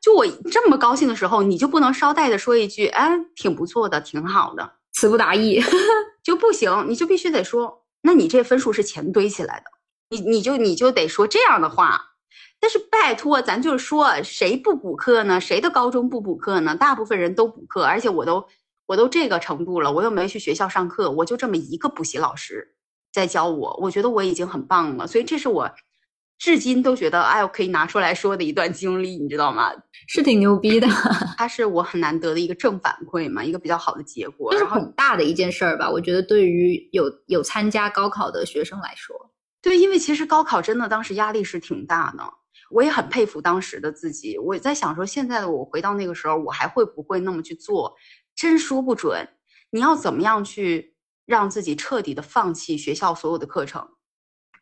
[0.00, 5.60] 就我这么高兴的时候，你就不能捎带的说一句，哎，挺不错的，挺好的，词不达意
[6.22, 7.84] 就不行，你就必须得说。
[8.02, 9.70] 那你这分数是钱堆起来的，
[10.10, 12.07] 你你就你就得说这样的话。
[12.60, 15.40] 但是拜托，咱就是说，谁不补课呢？
[15.40, 16.74] 谁的高中不补课呢？
[16.74, 18.44] 大部分人都补课，而且我都
[18.86, 22.74] 我都这个程度了，我又没去学校上课，我就这么一个补习老师
[23.12, 25.06] 在教我，我觉得我已经很棒了。
[25.06, 25.70] 所以这是我
[26.38, 29.72] 至今都觉得，哎，我可以拿出来说的一段经历，你知道吗？
[30.08, 30.88] 是挺牛逼的，
[31.38, 35.88] 它是我很难得的一个正反馈嘛，一个比较好的结果，这是很大的一件事儿吧？
[35.88, 39.14] 我觉得对于有有参加高考的学生来说，
[39.62, 42.24] 对，因为其实高考真的当时压力是挺大的。
[42.70, 44.38] 我也很佩服当时的自己。
[44.38, 47.96] 我在想说，现在的我回到那个时候，我还会不会那么去做？
[48.34, 49.26] 真说不准。
[49.70, 53.88] 你要怎么样去让自己彻底的放弃学校所有的课程？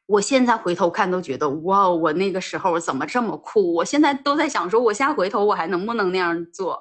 [0.07, 3.75] 我现在回头看都觉得，哇，我那个时候怎么这么酷？
[3.75, 6.81] 我现在都在想说，我现在回头我还能不能那样做？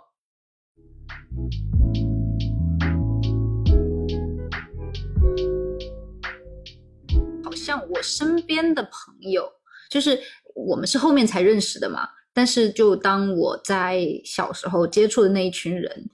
[7.44, 9.52] 好像我身边的朋友
[9.90, 10.20] 就是。
[10.56, 16.10] 我们是后面才认识的嘛，但是就当我在小时候接触的那一群人，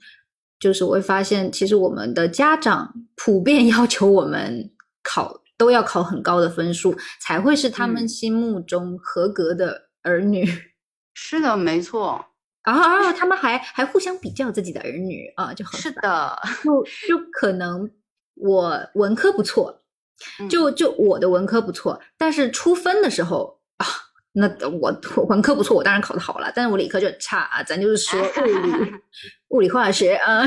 [0.60, 4.70] 就是我会发现，其实我们的家长普遍 要求我们
[5.02, 10.44] 考都要考很高的分数，才会是他们心目中合格的儿女。
[11.14, 12.24] 是的，没错
[12.62, 17.90] 啊，他们还还互相比较自己的儿女啊，就很是的，就就可能
[18.34, 19.82] 我文科不错，
[20.48, 23.61] 就就我的文科不错，但是出分的时候啊。
[24.34, 24.90] 那我
[25.28, 27.62] 文科不错，我当然考得好了，但是我理科就很差啊。
[27.62, 28.92] 咱就是说物理、
[29.48, 30.42] 物理化学啊，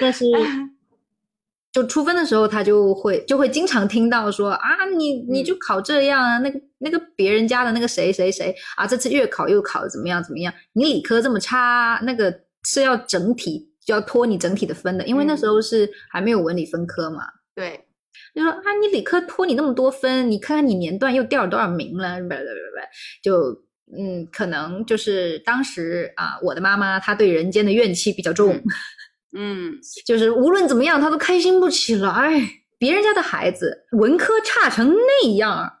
[0.00, 0.24] 但是
[1.72, 10.52] 就出分的时候，他就会就会经常听到说啊，你你就考这样啊，那个那个别人家的那个谁谁谁啊，这次月考又考的怎么样怎么样？
[10.72, 17.24] 你理科这么差，那个是要整体就要拖你整体的分的，因为那时候是还没有文理分科嘛。
[17.54, 17.86] 对。
[18.34, 23.62] 就说啊，你理科拖你那么多分，你看看你年段又掉了多少名了，不不不不，就
[23.98, 28.62] 嗯，可能就是当时啊，我的妈妈她对人间的怨气比较重，
[29.36, 29.72] 嗯，
[30.06, 32.40] 就是无论怎么样，她都开心不起来。
[32.78, 35.80] 别人家的孩子文科差成那样，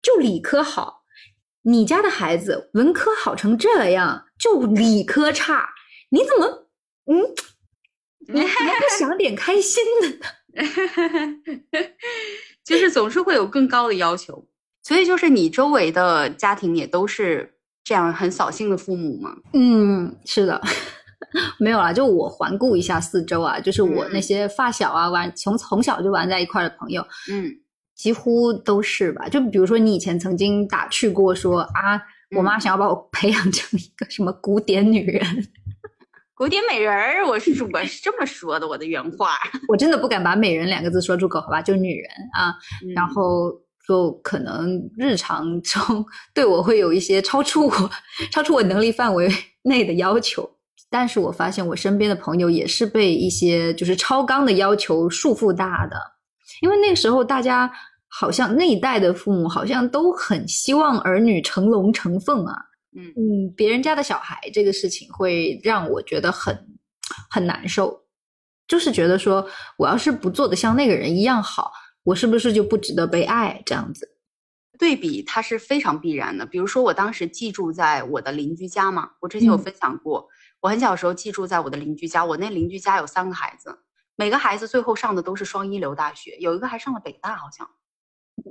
[0.00, 1.02] 就理科好；
[1.62, 5.68] 你家的孩子文科好成这样，就理科差。
[6.10, 6.68] 你怎么
[7.06, 7.20] 嗯，
[8.32, 10.14] 你怎么不想点开心的呢？
[12.64, 14.44] 就是总是会有更高的要求，
[14.82, 19.36] 所以就是你周围的家庭也都是这样很扫兴的父母吗？
[19.52, 20.60] 嗯，是的，
[21.58, 21.92] 没有啦。
[21.92, 27.50] 就我环顾一下四周啊，就是我那些发小啊，玩从从小就玩在一块的朋友，嗯，
[27.94, 29.28] 几乎都是吧。
[29.28, 32.00] 就比如说你以前曾经打趣过说啊，
[32.36, 35.48] 我妈想要把我培养成一个什么古典女人。
[36.38, 39.32] 古典美人儿，我是我是这么说的，我的原话。
[39.66, 41.60] 我真的不敢把“美人”两个字说出口，好吧？
[41.60, 42.54] 就女人啊，
[42.94, 43.50] 然后
[43.88, 47.90] 就可能日常中对我会有一些超出我、
[48.30, 49.28] 超出我能力范围
[49.62, 50.48] 内的要求。
[50.88, 55.96] 但是我发现我身边的朋友也是被一些就是超纲的要求束缚大的，
[56.62, 57.68] 因为那个时候大家
[58.06, 62.54] 好像那一代的父母好像都很希望儿女成龙成凤啊。
[62.94, 66.78] 嗯嗯，别人家的小孩这个事情会让我觉得很
[67.30, 68.04] 很难受，
[68.66, 69.46] 就是觉得说，
[69.76, 71.70] 我要是不做的像那个人一样好，
[72.02, 73.62] 我是不是就不值得被爱？
[73.66, 74.16] 这样子，
[74.78, 76.46] 对比它是非常必然的。
[76.46, 80.26] 比如说，我当时寄住在我的邻居家嘛，我之前有分享过，
[80.60, 83.78] 我很小时候寄住在我的邻居家，我那邻居家有三个孩子，
[84.16, 87.68] 每个孩子最后上的都是双一流大学，有一个还上了北大，好像。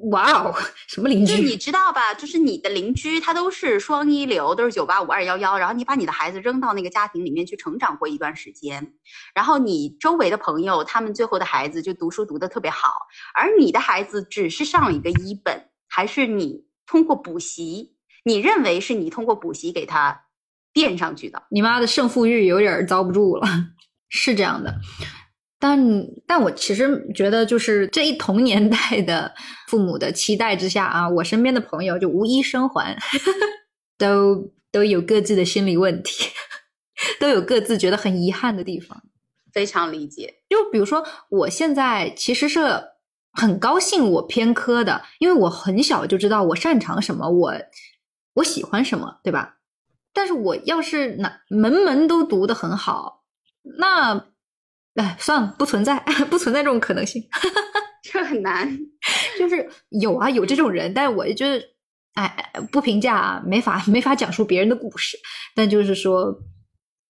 [0.10, 0.55] 哇哦，
[0.88, 1.36] 什么邻居？
[1.41, 2.13] 你知道吧？
[2.13, 5.57] 就是你的邻居，他都是双一流，都是九八五二幺幺。
[5.57, 8.93] 然后你把你的孩子扔到那个家庭里面去成长过一段时间，
[9.33, 12.93] 然后你周围的朋友，他们最后的孩子就读书读得特别好，
[13.33, 20.25] 而你的孩子只是上了一个一本，还是你通过补习，你认为是你通过补习给他
[20.73, 21.43] 垫上去的？
[21.49, 23.47] 你妈的胜负欲有点遭不住了，
[24.10, 24.73] 是这样的。
[25.60, 25.80] 但
[26.28, 29.34] 但我其实觉得，就是这一同年代的
[29.67, 32.96] 父母的期待之下啊，我身边的朋友就无一生还，
[33.98, 36.30] 都都有各自的心理问题，
[37.20, 39.02] 都有各自觉得很遗憾的地方。
[39.52, 40.36] 非常理解。
[40.48, 42.62] 就比如说，我现在其实是
[43.32, 47.54] 很高兴我偏科的，因为我很小就知道我擅长什么，我
[48.36, 49.56] 我喜欢什么，对吧？
[50.13, 53.24] 但是我要是哪门门都读得很好，
[53.80, 54.28] 那。
[54.97, 55.97] 哎，算了，不存在，
[56.29, 57.23] 不存在这种可能性，
[58.03, 58.67] 这很难。
[59.39, 61.63] 就是有啊，有这种人，但我就是，
[62.15, 65.17] 哎，不评价啊，没法没法讲述别人的故事。
[65.55, 66.36] 但就是说，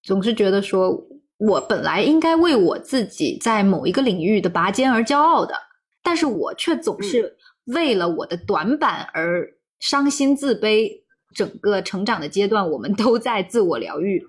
[0.03, 0.95] 总是觉得说
[1.37, 5.55] 我本来应该为我自己在某一个领域的拔尖而骄傲的，
[6.03, 9.47] 但是我却总是为了我的短板而
[9.79, 10.89] 伤心自卑。
[11.35, 14.25] 整个成长的阶段，我们都在自我疗愈。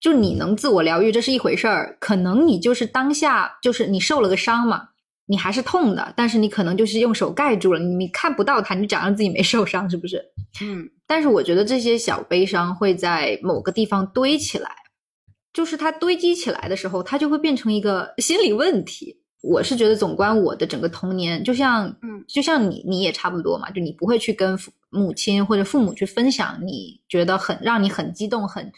[0.00, 1.96] 就你能自我疗愈，这是一回事儿。
[2.00, 4.88] 可能你就是当下，就是你受了个伤嘛，
[5.26, 10.24] 你还是痛的，但是你可能就是用手盖住了，你看不到它，你假装自己没受伤，是不是？
[10.62, 10.88] 嗯。
[11.06, 14.70] 但是我觉得这些小悲伤会在某个地方堆起来，
[15.52, 19.18] 就是它堆积起来的时候，它就会变成一个心理问题。
[19.42, 28.72] 我是觉得，总观我的整个童年，就像，嗯，就像你，你也差不多嘛，就你不会去跟父母亲或者父母去分享，你觉得很让你很激动很。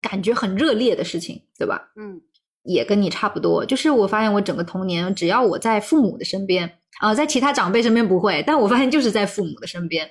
[0.00, 1.92] 感觉很热烈的事情，对吧？
[1.96, 2.20] 嗯，
[2.62, 3.64] 也跟你差不多。
[3.64, 10.08] 就是我发现我整个童年，只要我在父母的身边啊，在其他长辈身边不会，但我发现就是在父母的身边，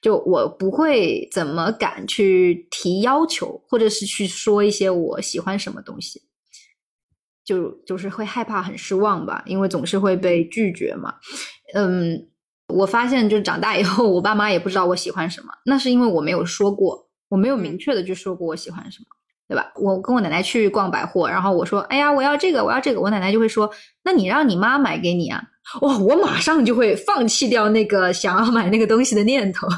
[0.00, 6.22] 就我不会怎么敢去提要求，或者是去说一些我喜欢什么东西，
[7.44, 11.14] 就就是会害怕很失望吧，因为总是会被拒绝嘛。
[11.74, 12.28] 嗯，
[12.68, 19.06] 我发现就长大以后，我爸妈也不知道我喜欢什么，那是因为我没有说过，我没有明确的去说过我喜欢什么。
[19.48, 19.70] 对吧？
[19.76, 25.40] 我跟我奶奶去逛百货，然后我说：“哎呀，我要这个，我要这个。”我奶奶就会说：“那你让你妈买给你啊！”
[25.82, 29.68] 哇，我马上就会放弃掉那个想要买那个东西的念头。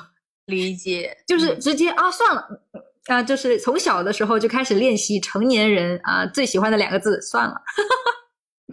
[0.46, 2.48] 理解，就是直接啊，算了
[3.08, 7.60] 啊，就是从小的时候就开始练习成年人啊最喜欢的两个字，算了。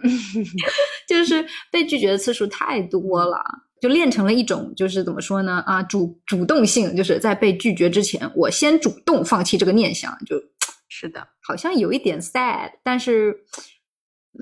[1.06, 3.44] 就是被拒绝的次数太多了，
[3.80, 5.62] 就练成了一种，就是怎么说呢？
[5.66, 10.42] 啊，主主动性，就是在被拒绝之前，我先主动放弃这个念想，就。
[10.88, 13.36] 是的，好像有一点 sad，但是，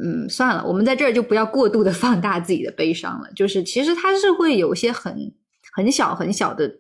[0.00, 3.32] 嗯，算了，我们在这儿就不要过度的放大自己的悲伤了。
[3.34, 5.34] 就是其实它是会有一些很
[5.72, 6.70] 很小很小的，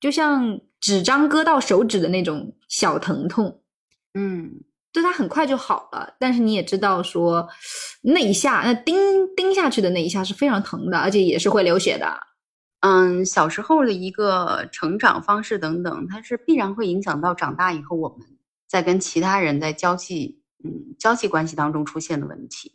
[0.00, 3.60] 就像纸张割到手指的那种小疼痛，
[4.14, 4.60] 嗯，
[4.98, 6.12] 就它很快就好了。
[6.18, 7.48] 但是你也知道说，
[8.02, 8.96] 那一下那钉
[9.36, 12.18] 钉下去的那一下是非常疼的，而且也是会流血的。
[12.80, 18.26] 嗯，小时候的一个成长方式等等，它是必然会影响到长大以后我们。
[18.68, 22.72] 在跟其他人在交际，嗯，交际关系当中出现的问题，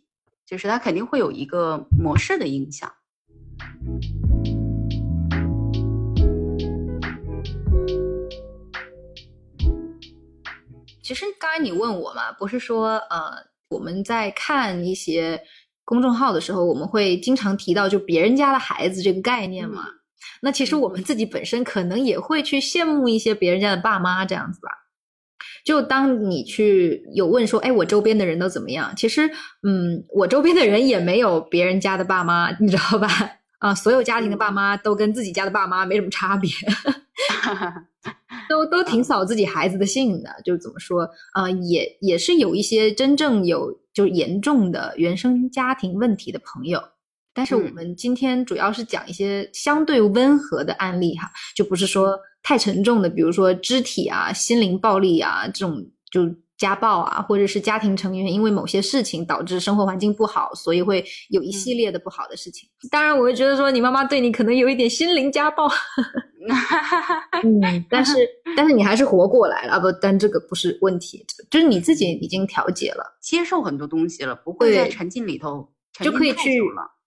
[0.48, 2.92] 就是他肯定会有一个模式的影响。
[11.04, 13.34] 其实刚才你问我嘛，不是说呃，
[13.70, 15.40] 我们在看一些
[15.84, 19.84] 公众号的时候，我们会经常提到就别人家的孩子这个概念嘛？
[20.42, 24.70] 那其实我们自己本身可能也会去羡慕一些别人家的爸妈这样子吧。
[25.66, 28.94] 就当你去有问说，哎，我周边的人都怎么样？
[28.96, 29.30] 其实，
[29.68, 33.08] 嗯，我周边的人也没有别人家的爸妈，你知道吧？
[33.60, 36.50] 啊，所有家庭的爸妈都跟自己家的爸妈没什么差别，
[38.50, 40.30] 都都挺扫自己孩子的兴的。
[40.44, 46.82] 就怎么说啊，也也是有一些真正有就是严重的原生家庭问题的朋友。
[47.34, 52.18] 但是我们今天主要是讲一些相对温和的案例哈，就不是说。
[52.46, 56.26] 太沉重的，比如说肢体啊、心灵暴力啊，这种就
[56.64, 62.70] 家暴啊，或者是家庭成员因为某些事情导致生活环境不好，所以会有一系列的不好的事情。
[62.90, 65.70] 当然，我会觉得说你妈妈对你可能有一点心灵家暴，
[67.44, 68.16] 嗯，但是
[68.56, 76.62] 但是你还是活过来了啊不，但这个不是问题，就是你自己已经调节了，接受很多东西了，不会在沉浸里头就可以去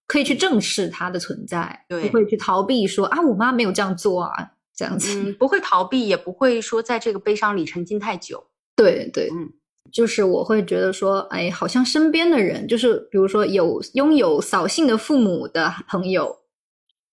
[0.07, 5.19] 可以去正视它的存在，对不会去逃避说啊，我妈没有这样做啊，这样子。
[5.19, 8.47] 嗯，不会逃避，也不会说在这个悲伤里沉浸太久。
[8.77, 9.49] 对对，嗯，
[9.91, 16.37] 就是我会觉得说，哎，好像身边的人，就是比如说有拥有扫兴的父母的朋友，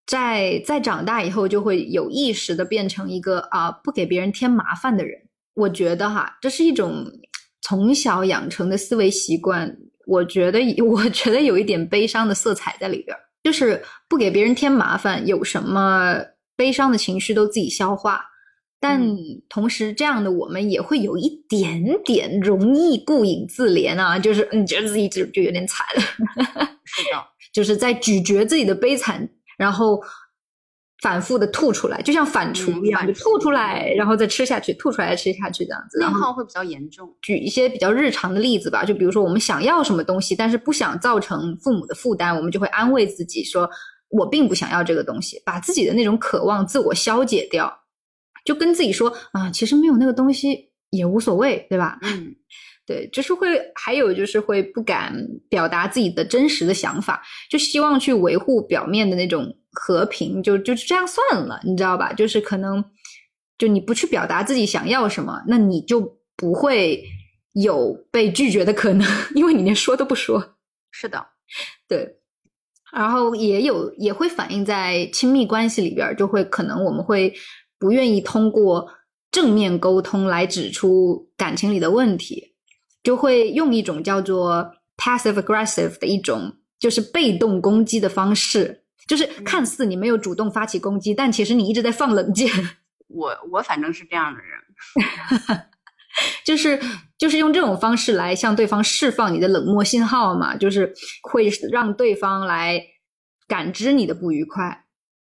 [0.06, 5.18] 在在长大以后就会有意识的变成一个啊不给别人添麻烦的人。
[5.56, 7.06] 我觉得哈，这是一种
[7.62, 9.76] 从小养成的思维习惯。
[10.06, 16.18] 我觉得， 我觉得有一点悲伤的色彩在里边儿，就是不给别人添麻烦，有什么
[16.58, 18.26] 悲伤的情绪都自己消化。
[18.84, 19.18] 但嗯。
[19.50, 25.86] 同时，这样的我们也会有一点点容易顾影自怜啊，就是嗯，觉得自己就就有点惨。
[25.96, 26.02] 了，
[26.84, 27.24] 是的，
[27.54, 30.02] 就是在咀嚼自己的悲惨，然后
[31.04, 36.00] 反复的吐出来，就像反刍一样，吐出来，然后再吃下去，吐出来吃下去这样子。
[36.00, 37.08] 内耗会比较严重。
[37.22, 43.70] 举一些比较日常的例子吧，就比如说我们想要什么东西，但是不想造成父母的负担，我们就会安慰自己说，
[44.10, 47.72] 我并不想要这个东西，把自己的那种渴望自我消解掉，
[48.44, 51.98] 就跟自己说啊，其实没有那个东西也无所谓，对吧？
[52.02, 52.36] 嗯，
[52.86, 55.16] 对，就是会，还有就是会不敢
[55.50, 62.12] 表达自己的真实的想法，就希望去维护表面的那种和平，就就这样算了，你知道吧？
[62.14, 62.84] 就是可能，
[63.58, 67.04] 就你不去表达自己想要什么，那你就不会
[67.54, 70.58] 有被拒绝的可能， 因为你连说都不说。
[70.92, 71.26] 是的，
[71.88, 72.18] 对，
[72.92, 77.34] 然后也有也会反映在亲密关系里边儿，就会可能我们会
[77.84, 78.90] 不愿意通过
[79.30, 82.56] 正面沟通来指出感情里的问题，
[83.04, 92.50] 就会用一种叫做 passive aggressive 的一种就是被动攻击的方式，就是看似你没有主动发起攻击，但其实你一直在放冷箭。
[93.10, 95.68] 我我反正是这样的人。
[96.46, 96.80] 就是
[97.18, 102.82] 就是用这种方式来向对方释放你的冷漠信号嘛，就是会让对方来
[103.48, 104.83] 感知你的不愉快，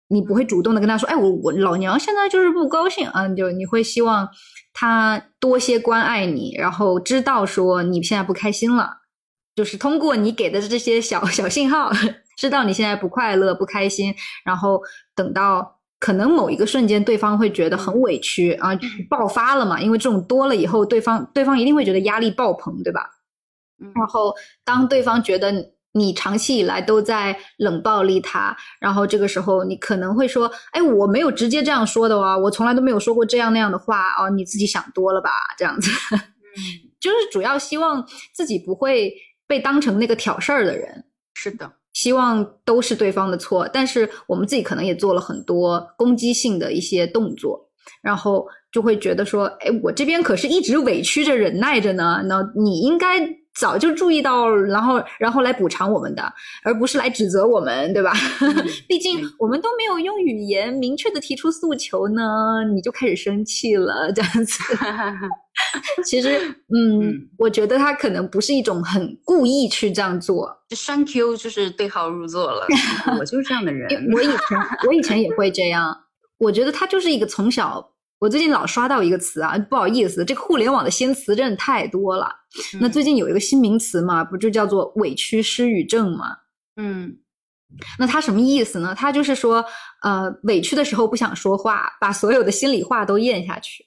[0.10, 4.28] 你不会主动的跟他说，哎，我我老娘现在就是不高兴啊，就你会希望
[4.74, 8.98] 他多些关爱你，然后知道说你现在不开心了，
[9.56, 11.92] 就是通过你给的这些小小信号，
[12.38, 14.82] 知道你现在不快乐、不开心，然后
[15.16, 15.74] 等到。
[15.98, 18.78] 可能某一个瞬间，对方会觉得很委屈啊，
[19.10, 19.82] 爆发了嘛？
[19.82, 23.10] 因为这种多了以后，对方对方一定会觉得压力爆棚，对吧？
[23.82, 25.52] 嗯然后当对方觉得
[25.96, 36.22] 你你长期以来都在冷暴力他，然后这个时候你可能会说：“哎，我没有直接这样说的哦，我从来都没有说过这样那样的话哦，你自己想多了吧？”这样子，嗯，
[37.02, 39.12] 就是主要希望自己不会
[39.48, 41.06] 被当成那个挑事儿的人。
[41.34, 47.70] 是的，希望都是对方的错，但是我们自己可能也做了很多攻击性的一些动作，
[48.04, 53.20] 然后就会觉得说，哎，我这边可是一直委屈着、忍耐着呢，那你应该
[53.56, 56.34] 早就注意到，然后然后来补偿我们的，
[56.64, 58.12] 而不是来指责我们，对吧？
[58.42, 58.54] 嗯
[58.88, 62.22] 毕竟我们都没有用语言明确的提出诉求呢，
[62.74, 64.62] 你就开始生气了，这样子。
[66.04, 66.38] 其实，
[66.68, 72.68] 嗯，嗯我觉得他可能不是一种很故意去这样做，就 thank you 就是对号入座了，
[73.18, 73.90] 我就是这样的人。
[74.14, 74.38] 我以前
[74.88, 75.96] 我以前也会这样，
[76.40, 77.90] 我觉得他就是一个从小，
[78.20, 82.30] 我最近老刷到一个词啊，不好意思，这个互联网的新词真的太多了。
[82.80, 86.28] 那嗯最近有一个新名词嘛，不就叫做委屈失语症嘛？
[86.78, 87.18] 嗯
[88.00, 88.96] 那它什么意思呢？
[88.96, 89.66] 它就是说，
[90.02, 93.84] 呃，委屈的时候不想说话，把所有的心里话都咽下去。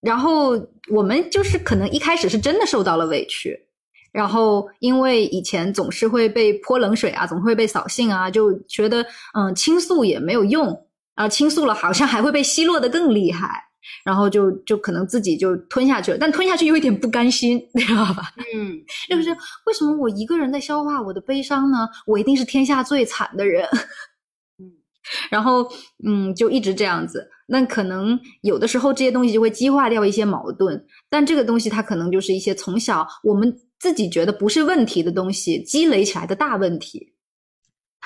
[0.00, 0.52] 然后
[0.90, 3.56] 我们就是可能一开始是真的受到了委屈，
[4.10, 13.67] 然后因为以前总是会被泼冷水啊，总会被扫兴啊，就觉得嗯倾诉也没有用啊，倾诉了好像还会被奚落的更厉害，
[14.04, 18.32] 然后就就可能自己就吞下去了，但吞下去又有点不甘心， 你知道吧？
[18.54, 19.30] 嗯，就是
[19.66, 21.88] 为什么我一个人在消化我的悲伤呢？
[22.06, 23.64] 我一定是天下最惨的人。
[24.58, 24.72] 嗯
[25.30, 25.66] 然后，
[26.06, 27.26] 嗯，就一直这样子。
[27.46, 37.14] 那可能有的时候这些东西就会激化掉一些矛盾，但这个东西它可能就是一些从小我们自己觉得不是问题的东西积累起来的大问题。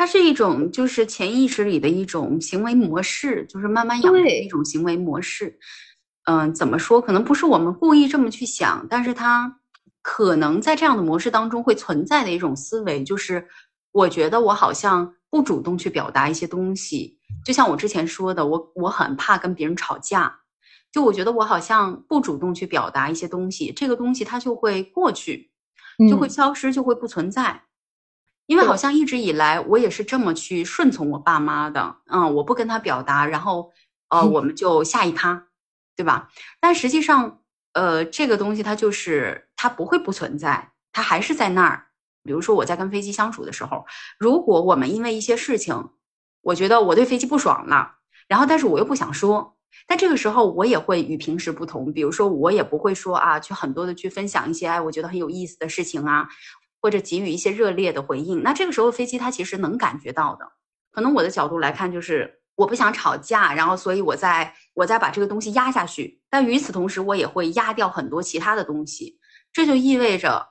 [0.03, 5.57] 它是一种就是潜意识里的一种行为模式，就是慢慢养成的一种行为模式。
[6.25, 7.01] 嗯、怎么说？
[7.01, 9.61] 可能不是我们故意这么去想，但是它
[10.03, 13.47] 可能在这样的模式当中会存在的一种思维，就是
[13.93, 20.37] 我觉得我好像不主动去表达一些东西，就像我之前说的，我我很怕跟别人吵架，
[20.91, 25.53] 就我觉得我好像不主动去表达一些东西，这个东西它就会过去，
[26.11, 27.63] 就会嗯消失，就会不存在。
[28.53, 33.73] 因为好像一直以来我也是这么去顺从我爸妈的，嗯，我不跟他表达，然后
[34.11, 34.31] 呃，嗯。
[34.31, 35.47] 我们就下一趴，
[35.97, 36.29] 对吧？
[36.61, 37.41] 但实际上，
[37.73, 41.87] 呃，这个东西它就是它不会不存在，它还是在那儿，
[42.25, 43.87] 比如说我在跟飞机相处的时候，
[44.19, 45.89] 如果我们因为一些事情，
[46.43, 47.95] 我觉得我对飞机不爽了，
[48.29, 56.29] 然后但是我又不想说，但这个时候我也会与平时不同，比如说我也不会说啊，去很多的去分享一些哎我觉得很有意思的事情啊，
[56.83, 58.43] 或者给予一些热烈的回应。
[58.43, 60.45] 那这个时候飞机它其实能感觉到的，
[60.91, 69.19] 可能我的角度来看就是我不想吵架，然后所以我在我再把这个东西压下去，但与此同时我也会压掉很多其他的东西，
[69.53, 70.47] 这就意味着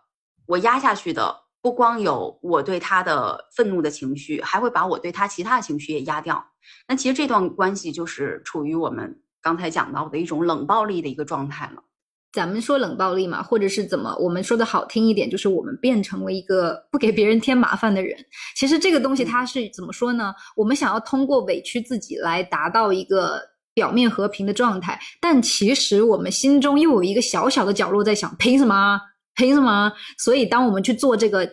[0.47, 1.41] 我压下去的。
[1.63, 6.43] 不光有我对他的愤怒的情绪，还会把我对他其他的情绪也压掉。
[6.87, 11.83] 那其实这段关系就是处于我们刚才讲到的一种冷暴力的一个状态了。
[12.33, 14.15] 咱们说冷暴力嘛，或者是怎么？
[14.17, 18.17] 我们说的好听一点，就是我们变成了一个不给别人添麻烦的人。
[18.55, 20.33] 其实这个东西它是怎么说呢？
[20.55, 23.41] 我们想要通过委屈自己来达到一个
[23.73, 28.99] 表面和平的状态，但其实我们心中又有一个小小的角落在想：凭什么？
[29.35, 29.91] 凭什么？
[30.17, 31.49] 所以，当我们去做这个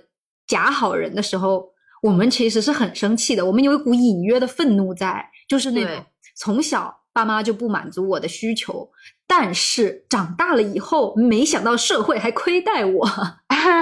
[0.47, 1.65] 假好人的时候，
[2.03, 3.45] 我们其实是很生气的。
[3.45, 6.05] 我们有一股隐约的愤怒在，就是那种
[6.37, 8.89] 从小爸妈就不满足我的需求，
[9.27, 13.09] 但是长大了以后，没想到社会还亏待我。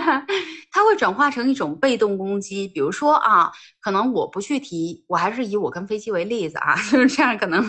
[0.73, 2.67] 它会转化成一种被动攻击。
[2.67, 7.63] 比如说啊，可能我不去提，我还是以我跟飞机为例子啊， 就是这样，可能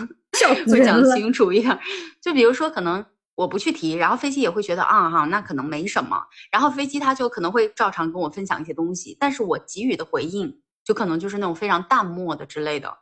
[0.66, 1.78] 会讲清楚一点。
[2.22, 3.04] 就比如说，可能。
[3.38, 6.20] 我不去提，然后飞机也会觉得啊哈，那可能没什么。
[6.50, 12.92] 然后飞机他就可能会照常跟我分享一些东西，但是我给予的回应就可能就是那种非常淡漠的之类的。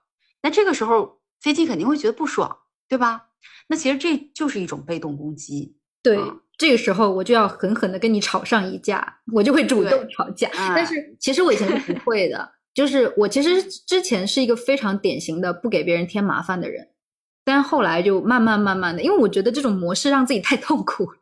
[0.42, 2.58] 那这个时候飞机肯定会觉得不爽，
[2.88, 3.28] 对吧？
[3.68, 5.76] 那其实这就是一种被动攻击。
[6.02, 6.18] 对，
[6.56, 10.48] 这个时候我就要狠狠的跟你吵上一架，我就会主动吵架。
[10.54, 16.90] 但是其实我以前是不 会的，就是我其实之前是一个非常典型的不给别人添麻烦的人。
[17.44, 21.18] 但后来就慢慢慢慢的，因为我觉得这种模式让自己太痛苦了，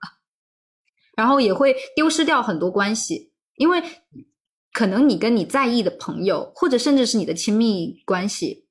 [1.16, 3.82] 然后也会丢失掉很多关系，因为
[4.72, 8.63] 可能你跟你在意的朋友，或者甚至是你的亲密关系，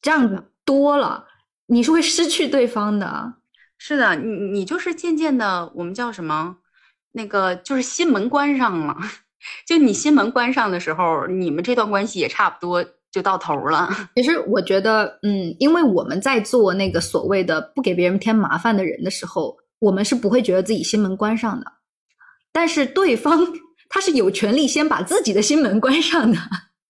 [0.00, 1.26] 这样子多了，
[1.66, 3.34] 你是会失去对方的。
[3.78, 6.56] 是的，你你就是渐渐的，我们叫什么？
[7.12, 8.96] 那个就是心门关上了。
[9.66, 12.84] 就你心门关上的时候，你们这段关系也差不多。
[13.12, 13.90] 就到头了。
[14.14, 21.66] 其实我觉得，嗯，因为我们在做那个所谓的不给别人添麻烦的人的时候，我们是不会觉得自己心门关上的。
[22.52, 23.52] 但是对方
[23.88, 26.38] 他是有权利先把自己的心门关上的。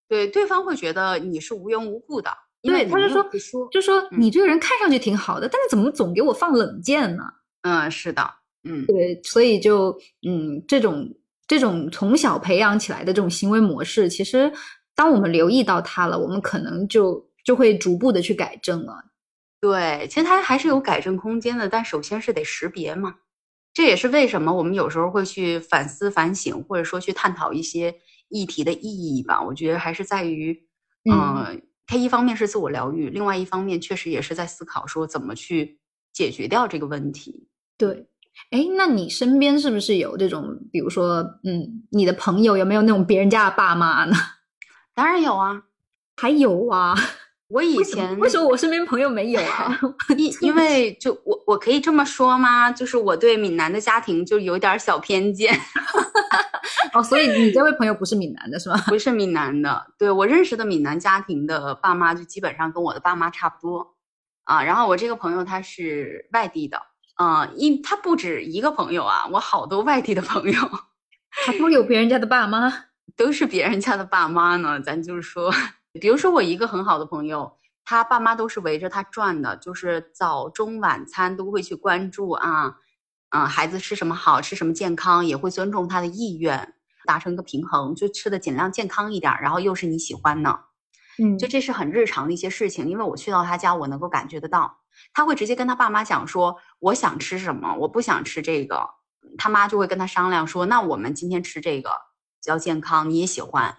[0.09, 2.31] 对，对方会觉得你是无缘无故的。
[2.63, 7.25] 对，他就说，就说你这个人看上去挺好的，但是怎么总给我放冷箭呢？
[7.63, 8.31] 嗯，是的，
[8.65, 11.09] 嗯，对，所以就嗯，这种
[11.47, 14.53] 这种从小培养起来的这种行为模式，其实。
[14.97, 19.03] 当我们留意到它了，我们可能就就会逐步的去改正了。
[19.59, 23.15] 对，其实它还是有改正空间的，但首先是得识别嘛。
[23.73, 27.95] 这也是为什么我们有时候会去反思、反省，或者说去探讨一些
[28.29, 29.43] 议题的意义吧。
[29.43, 30.53] 我觉得还是在于，
[31.11, 35.81] 嗯，它一方面是自我疗愈，另外一方面确实也是在思考说怎么去
[36.13, 37.49] 解决掉这个问题。
[37.77, 38.07] 对，
[38.53, 44.15] 哎，那你身边是不是有这种，比如说，嗯，你的朋友有没有那种别人家的爸妈呢？
[44.95, 45.65] 当然有啊，
[46.17, 46.95] 还有啊，
[47.51, 49.79] 我以前为什么我身边朋友没有啊？
[50.17, 52.71] 因因为就我我可以这么说吗？
[52.71, 55.59] 就是我对闽南的家庭就有点小偏见。
[56.95, 58.77] 哦，所以你这位朋友不是闽南的是吗？
[58.87, 63.97] 不是闽南的，对我认识的闽南家庭的爸妈就基本上跟我的爸妈差不多
[64.45, 64.63] 啊。
[64.63, 66.81] 然后我这个朋友他是外地的，
[67.15, 70.61] 啊，因他不止一个朋友啊，我好多外地的朋友，
[71.45, 72.85] 他都有别人家的爸妈。
[73.17, 75.53] 都是别人家的爸妈呢，咱就是说，
[75.99, 82.77] 比如说我一个很好的朋友，他爸妈都是围着他转的，就是早中晚餐都会去关注啊，
[83.31, 86.75] 啊，孩子吃什么好吃什么健康，也会尊重他的意愿，
[87.07, 90.61] 达成一个平衡，就吃的尽量健康一点，然后又是你喜欢的，
[91.21, 94.79] 嗯，就这是很日常的一些事情，因为我去到他家，我能够感觉得到，
[95.13, 98.89] 他会直接跟他爸妈讲说，我想吃什么，我不想吃这个，
[99.37, 101.91] 他妈就会跟他商量说，那我们今天吃这个。
[102.43, 103.77] 比较健康，你也喜欢，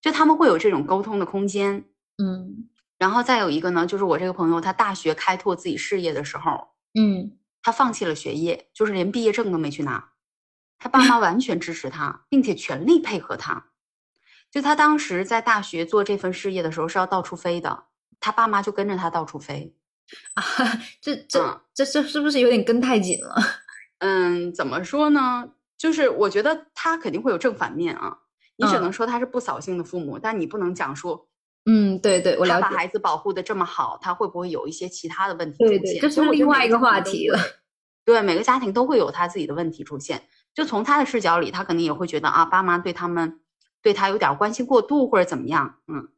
[0.00, 1.84] 就他们会有这种沟通的空间，
[2.22, 2.68] 嗯，
[2.98, 6.68] 然后再有一个呢，就是我这个朋友，他大学开拓自己事业的时候，
[6.98, 10.12] 嗯，他放弃了学业，就是连毕业证都没去拿，
[10.78, 13.66] 他爸 妈完全支持他，并且全力配合他。
[14.50, 17.84] 就他当时在大学做这份事业的时候是要到处飞的，
[18.20, 19.74] 他爸妈就跟着他到处飞，
[20.34, 20.42] 啊，
[21.02, 23.34] 这这这这是不是有点跟太紧了？
[24.00, 25.50] 嗯，怎么说呢？
[25.76, 28.16] 就是我觉得他肯定会有正反面啊，
[28.58, 31.26] 你只能说他是不扫兴的父母，但你不能讲说，
[31.64, 32.60] 嗯，对对，我了解。
[32.62, 35.80] 他把孩子保护的这么好，他会不会有一些其他的问题出现？
[35.80, 37.38] 对对，这是另外一个话题了。
[38.04, 40.22] 对，每个家庭都会有他自己的问题出现。
[40.54, 43.40] 就从他的视角里，他肯定也会觉得啊，爸妈对他们
[43.80, 46.08] 对他有点关心过度或者怎么样，嗯。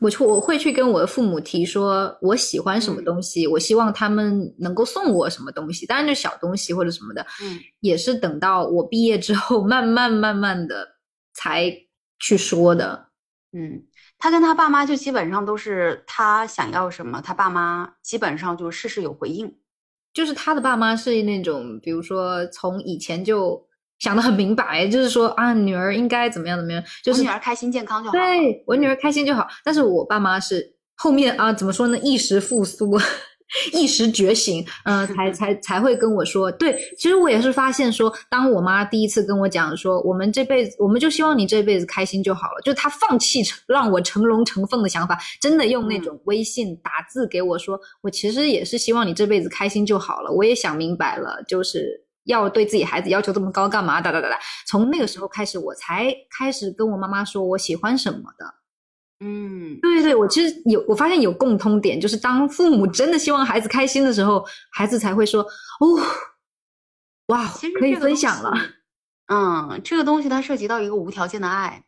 [0.00, 10.91] 我去我会去跟我的父母提说，我喜欢什么东西，我希望他们能够送我什么东西，当然就小东西或者什么的，嗯，也是等到我毕业之后，慢慢慢慢的
[11.42, 11.72] 才
[12.18, 13.08] 去说的。
[13.52, 13.82] 嗯，
[14.18, 19.58] 他跟他爸妈就基本上都是他想要什么，他爸妈基本上就事事有回应。
[20.14, 23.66] 就是他的爸妈是那种，比如说从以前就。
[23.98, 28.12] 想的很明白，就是说啊，女儿应该怎么样怎么样，就是女儿开心健康就好。
[28.12, 29.46] 对我女儿开心就好。
[29.62, 31.96] 但是我爸妈是后面啊，怎么说呢？
[32.00, 32.98] 一时复苏，
[33.72, 36.50] 一时觉醒，嗯，才 才才会跟我说。
[36.50, 50.30] 对，其实我也是发现说，当我妈第一次跟我讲说，我们这辈子，我们就希望你这辈子开心就好了，就她放弃让我成龙成凤的想法，真的用那种微信打字给我说，我其实也是希望你这辈子开心就好了。
[50.30, 52.02] 我也想明白了，就是。
[52.26, 54.00] 要对自己孩子要求这么高干嘛？
[54.00, 54.38] 哒哒哒哒！
[54.68, 58.46] 从那个时候开始，我才开始跟我妈妈说我喜欢什么的。
[59.22, 65.42] 嗯，对对对，我其实有，我发现有共通点，就是当父母真的希望孩子开心的时候，孩子才会说
[65.80, 66.00] ：“哦，
[67.26, 67.48] 哇，
[67.78, 68.52] 可以分享了。”
[69.32, 71.84] 嗯，这个东西它涉及到一个无条件的爱，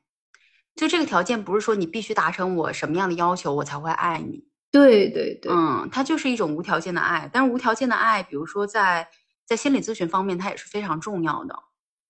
[0.77, 4.45] 就这个条件不是说你必须达成我什么样的要求我才会爱你。
[4.71, 7.29] 对对对，嗯，它就是一种无条件的爱。
[7.33, 9.09] 但是无条件的爱，比如说在。
[9.47, 11.55] 在心理咨询方面，它也是非常重要的，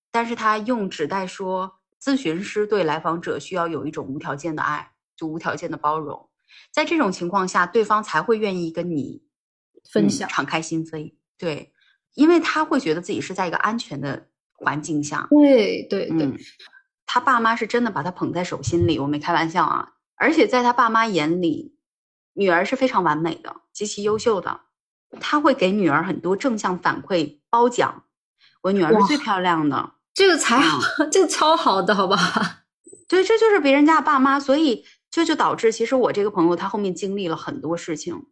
[0.09, 1.69] 但是它用指代说，
[2.01, 6.29] 咨询师对来访者需要有一种无条件的爱，就无条件的包容，
[6.71, 9.23] 在这种情况下，对方才会愿意跟你
[9.91, 11.15] 分享，敞开心扉。
[11.37, 11.73] 对，
[12.13, 15.27] 因为他会觉得自己是在一个安全的环境下。
[15.29, 16.31] 对对对，
[17.05, 19.93] 他爸妈是真的把他捧在手心里，我没开玩笑啊。
[20.15, 21.75] 而且在他爸妈眼里，
[22.33, 24.61] 女儿是非常完美的，极其优秀的。
[25.19, 28.03] 他会给女儿很多正向反馈褒奖，
[28.61, 30.79] 我女儿是最漂亮的，这个才好，
[31.11, 32.17] 这个超好的，好吧？
[33.07, 34.83] 对，这就是别人家爸妈，所以
[35.15, 38.25] 这就导致，其实我这个朋友他后面经历了很多事情，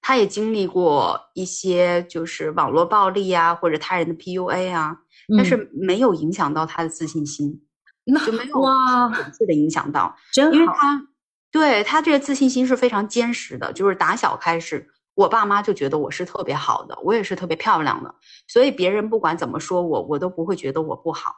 [0.00, 4.96] 他也经历过一些就是网络暴力啊，或者他人的 PUA 啊，
[5.36, 7.66] 但是没有影响到他的自信心，
[8.04, 10.14] 那就没有哇，本质的影响到，
[10.52, 11.04] 因为他
[11.50, 14.88] 对他这个自信心是非常坚实的，就是打小开始。
[15.16, 18.14] 我爸妈就觉得我是特别好的，我也是特别漂亮的，
[18.46, 21.34] 所以别人不管怎么说我，我都不会觉得我不好。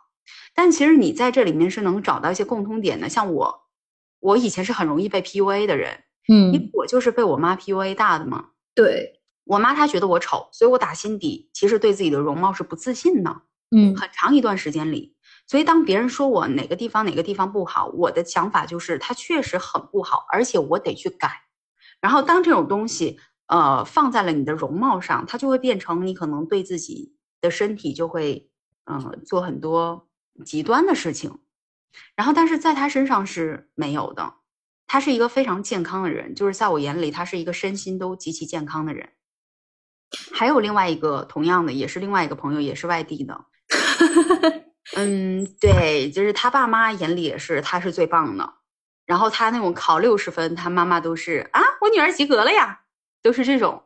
[0.54, 3.65] 但其实你在这里面是能找到一些共通点的，像我，
[4.20, 8.46] 我以前是很容易被 PUA 的人，嗯，因为我就是被我妈 PUA 大的嘛。
[8.74, 13.42] 对我妈她觉得我丑，所以我打心底其实对自己的容貌是不自信的，
[13.76, 15.16] 嗯，很长一段时间里。
[15.46, 21.30] 所以当别人说我哪个地方哪个地方不好，我的想法就是他确实很不好，而且我得去改。
[22.00, 23.18] 然后当这种东西。
[23.48, 28.50] 呃，放在了你的容貌上，它就会变成你可能对自己的身体就会，
[28.90, 30.08] 嗯，做很多
[30.44, 31.38] 极端的事情。
[32.14, 34.34] 然后，但是在他身上是没有的，
[34.86, 39.10] 他是一个非常健康的人，就是在我眼里，他是一个身心都极其健康的人。
[40.32, 43.44] 还有另外一个同样的，也是另外一个朋友，也是外地的。
[44.96, 48.54] 嗯，对，就是他爸妈眼里也是，他是最棒的。
[49.04, 52.80] 然后他那种考六十分，他妈妈都是啊，我女儿及格了呀。
[53.22, 53.82] 都是这种，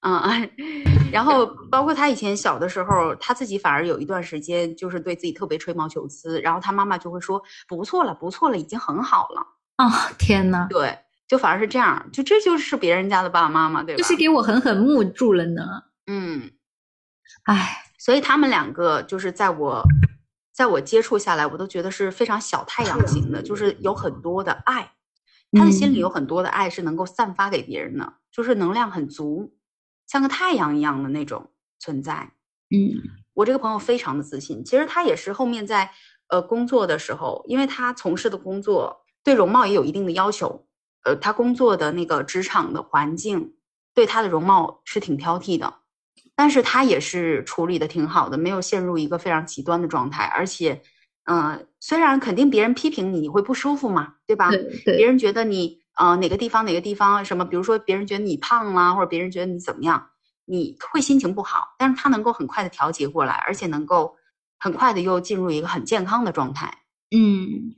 [0.00, 0.20] 嗯，
[1.12, 9.46] 然后包括他以前小的时候，他自己反而有一段时间就是对自己特别吹毛求疵，然后他妈妈就会说不错了，不错了，已经很好了。
[9.76, 10.98] 啊，天呐，对，
[11.28, 13.98] 就反而是这样，就这就是别人家的爸爸妈妈，对吧？
[13.98, 15.62] 就是给我狠狠木住了呢。
[16.06, 16.50] 嗯，
[17.44, 19.82] 唉，所以他们两个就是在我，
[20.52, 24.92] 在我接触下来，我都觉得是非常小太阳型的，就是有很多的爱，
[25.52, 28.14] 他的心里有很多的爱是能够散发给别人的。
[28.32, 29.54] 就是能量很足，
[30.06, 32.32] 像个太阳一样的那种存在。
[32.70, 32.96] 嗯，
[33.34, 34.64] 我这个朋友非常的自信。
[34.64, 35.90] 其实他也是后面在
[36.28, 40.66] 呃工作的时候，因为他从事的工作对容貌也有一定的要求。
[41.04, 43.54] 呃，他工作的那个职场的环境
[43.92, 45.74] 对他的容貌是挺挑剔的，
[46.36, 50.24] 但是他也是处理的挺好的，没有陷入一个非常极端的状态。
[50.24, 50.80] 而且，
[51.24, 54.48] 嗯，虽然肯定别人批评你，你会不舒服嘛，对吧？
[54.50, 55.81] 对，别人觉得你。
[55.98, 57.44] 呃，哪个地方哪个地方什么？
[57.44, 60.02] 比如说别人觉得你胖啦，或者别人觉得你怎么样，
[60.46, 61.74] 你会心情不好。
[61.78, 64.14] 但是他能够很快的调节过来，而且能够
[64.58, 66.72] 很快的又进入一个很健康的状态。
[67.14, 67.74] 嗯，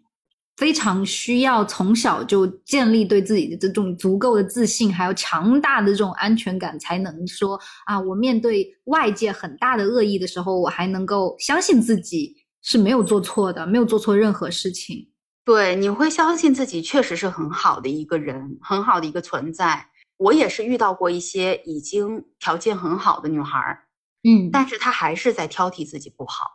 [0.57, 15.09] 非常需要从小就建立对自己的这种足够的自信，还有强大的这种安全感，才能说啊，我面对外界很大的恶意的时候，我还能够相信自己是没有做错的，没有做错任何事情。
[15.45, 19.91] 对，你会相信自己确实是很好的一个人，很好的一个存在。
[20.17, 23.85] 我也是遇到过一些已经条件很好的女孩儿，
[24.23, 26.47] 嗯，但是她还是在挑剔自己不好。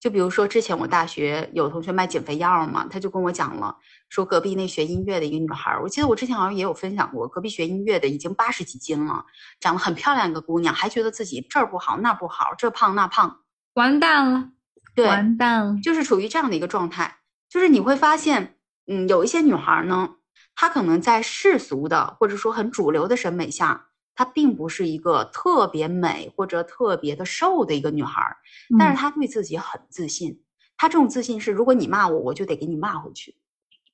[0.00, 3.76] 就比如说之前我大学有同学卖减肥药嘛，他就跟我讲了，
[4.08, 9.24] 说隔壁那学音乐的一个女孩，我记得我之前好像也有分享过，隔壁学音乐的已经八十几斤了，
[9.58, 13.40] 长得很漂亮一个姑娘，还觉得自己这儿不好那不好，这胖那胖，
[13.74, 14.50] 完蛋了，
[14.94, 17.16] 对，完蛋了，就是处于这样的一个状态。
[17.48, 20.16] 就是你会发现，嗯，有一些女孩呢，
[20.54, 23.86] 她可能在世俗的或者说很主流的审美下。
[24.14, 28.36] 她并不是一个特别美或者特别的瘦的一个女孩儿，
[28.76, 30.42] 但是她对自己很自信。
[30.76, 33.36] 她这种自信是，如果你骂我，我就得给你骂回去。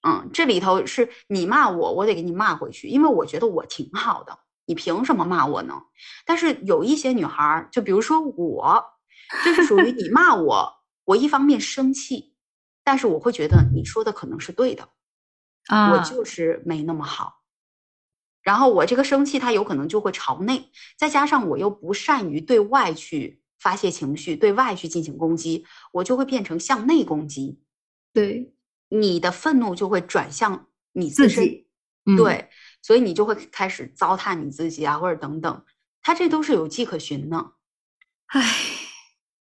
[0.00, 5.74] 嗯，这里头是你骂我，我得给你骂回去，因为我觉得我挺好的，你凭什么骂我呢？
[6.24, 8.82] 但是有一些女孩儿，就比如说我，
[9.44, 10.72] 就是属于你骂我，
[11.04, 12.33] 我一方面生气，
[12.84, 14.88] 但是我会觉得你说的可能是对的，
[15.68, 17.40] 啊，我就是没那么好。
[18.42, 27.62] 然后我这个生气，它有可能就会朝内，再加上我又不善于对外去发泄情绪，对外去进行攻击，我就会变成向内攻击。
[28.12, 28.54] 对，
[28.90, 31.64] 你的愤怒就会转向你自身，
[32.04, 32.50] 嗯、对，
[32.82, 35.64] 所以你就会开始糟蹋你自己啊，或者等等，
[36.02, 37.52] 他这都是有迹可循的。
[38.26, 38.42] 唉。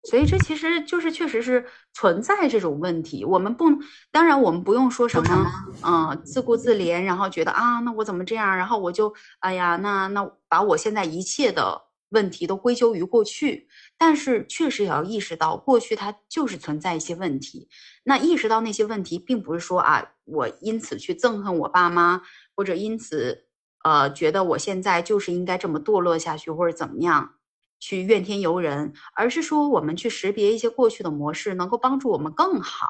[0.04, 3.66] 所以这其实就是确实是存在这种问题，我们不，
[4.12, 5.46] 当然我们不用说什么，
[5.86, 17.70] 嗯，自顾自怜，然后觉得啊，那我怎么这样，然后我就，哎呀，那那把我现在一切的问题都归咎于过去，但是确实也要意识到，过去它就是存在一些问题。
[18.04, 22.24] 那意识到那些问题，并不是说啊，我因此去憎恨我爸妈，
[22.56, 23.46] 或者因此，
[23.84, 27.36] 呃，觉得我现在就是应该这么堕落下去，或者怎么样。
[27.82, 32.88] 去怨天尤人，而是说我们去识别一些过去的模式，能够帮助我们更好。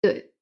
[0.00, 0.32] 对，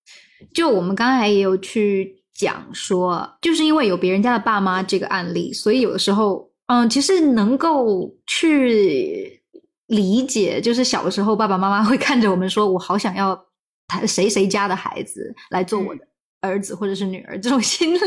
[0.53, 9.43] 就我们刚才也有去讲说，就是因为有别人家的爸妈这个案例，所以有的时候，嗯，其实能够去
[9.87, 13.47] 理解，就是小的时候爸爸妈妈会看着我们说：“我好想要
[13.87, 16.07] 他谁谁家的孩子来做我的
[16.41, 18.01] 儿子或者是女儿。”这种 心理，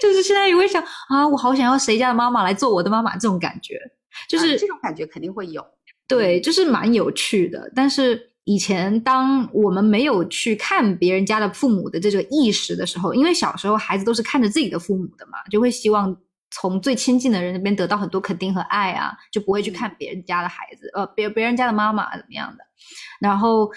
[0.00, 3.78] 就是现在也会想啊，我好想要谁家的妈妈来做我的妈妈，这种感觉。
[4.28, 5.64] 就是这种感觉肯定会有，
[6.06, 7.72] 对，就是蛮有趣的。
[7.74, 16.14] 但是以前当我们没有去看别人家的父母的这个意识的时候，因为小时候孩子都是看着自己的父母的嘛，就会希望
[16.50, 22.64] 从最亲近的人那边得到很多肯定和爱啊，就不会去看别人家的孩子，呃，别别人家的妈妈怎么样的。
[23.18, 23.70] 然后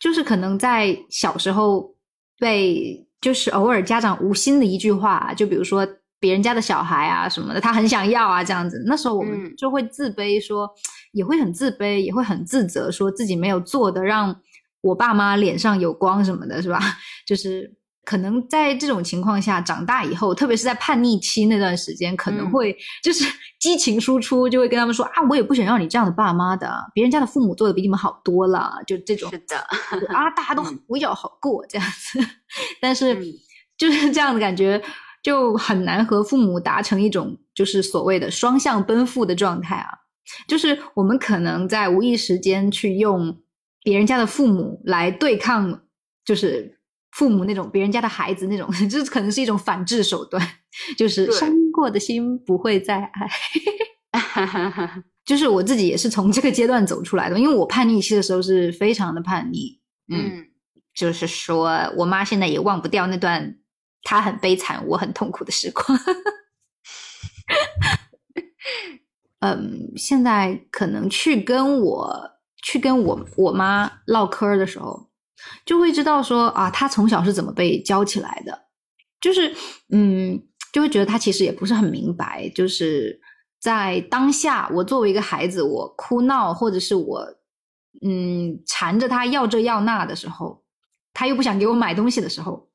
[0.00, 1.94] 就是可能在小时候
[2.40, 5.84] 被，就是偶尔家长无心的一句话，就比如说。
[6.18, 8.82] 别人家的小孩啊什么的，他很想要啊，这样子。
[8.86, 10.66] 那时候我们就会自卑，说
[11.12, 14.34] 也会很自卑，也会很自责，说自己没有做的让
[14.80, 16.80] 我爸妈脸上有光什么的，是吧？
[17.28, 17.70] 就是
[18.06, 23.24] 可能在这种情况下长大以后，特别是在叛逆期那段时间，可能会就是
[23.60, 29.58] 激情输出，就会跟他们说啊，我也不想要你这样的爸妈的，别人家的父母做的比你们好多了，就这种是的
[30.14, 30.62] 啊，大家都
[30.94, 32.18] 比较好过这样子。
[32.80, 33.14] 但是
[33.76, 34.82] 就是这样的感觉。
[35.22, 39.88] 就很难和父母达成一种就是所谓的双向奔赴的状态啊，
[40.46, 43.36] 就是我们可能在无意识间去用
[43.82, 45.80] 别人家的父母来对抗，
[46.24, 46.75] 就是
[47.16, 50.46] 父母那种别人家的孩子那种， 这可能是一种反制手段，
[50.98, 53.28] 就是伤过的心不会再爱。
[55.24, 59.80] 就是我自己也是从这个阶段走出来的，因为我叛逆期的时候是非常的叛逆，
[60.12, 60.46] 嗯，
[60.94, 63.56] 就是说我妈现在也忘不掉那段。
[64.02, 65.98] 她很悲惨，我很痛苦的时光。
[69.40, 72.30] 嗯，现在可能去跟我
[72.62, 75.10] 去跟我我妈唠嗑的时候，
[75.64, 78.66] 就会知道说啊，他从小是怎么被教起来的。
[79.20, 79.54] 就是
[79.90, 80.40] 嗯，
[80.72, 83.20] 就会觉得他其实也不是很明白，就是
[83.58, 87.26] 在当下，我作为一个孩子，我哭闹或者是我
[88.02, 90.62] 嗯缠着他要这要那的时候，
[91.12, 92.68] 他又不想给我买东西的时候。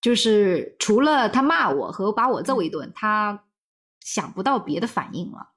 [0.00, 3.44] 就是除了他骂我和把我揍一顿，他
[4.00, 5.51] 想不到别的反应了。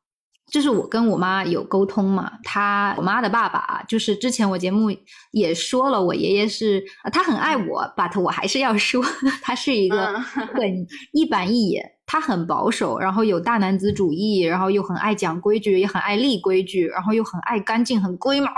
[0.52, 4.96] 就是我跟我妈有沟通嘛，她我妈的爸爸，就是之前我节目
[5.32, 9.04] 也说了，我爷爷是他很爱我，but 我还是要说，
[9.42, 18.50] 他是一个很一板一眼，他很保守，然后有大男子主义，然后又很爱讲规矩，也很爱立规矩，然后又很爱干净，很龟毛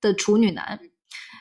[0.00, 0.80] 的处女男。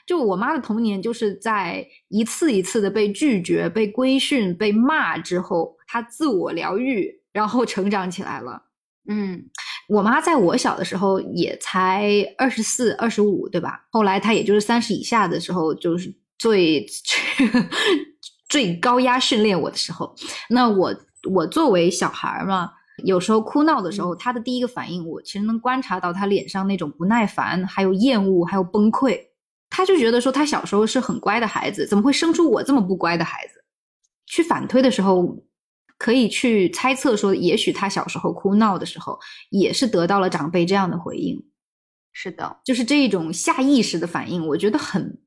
[0.05, 8.63] 就我妈的童年，就是在一次一次的被拒绝、被规训、被骂之后，她自我疗愈，然后成长起来了。
[9.09, 9.45] 嗯，
[9.87, 13.85] 我妈在我小的时候也才二十四、二十五，对吧？
[13.89, 16.85] 后来她也就是三十以下的时候，就是最
[18.49, 20.13] 最高压训练我的时候。
[20.49, 20.93] 那我
[21.31, 22.69] 我作为小孩嘛，
[23.05, 29.17] 有时候哭闹的时候，她的第一个反应，我其实能观察到她脸上那种不耐烦、还有厌恶、还有崩溃。
[29.69, 33.53] 她就觉得说她小时候是很乖的孩子，怎么会生出我这么不乖的孩子？
[34.25, 35.37] 去反推的时候，
[35.97, 39.17] 可以去猜测说，也许他小时候哭闹的时候，
[39.49, 41.43] 也是得到了长辈这样的回应。
[42.13, 45.19] 是的，就是这种下意识的反应，我觉得很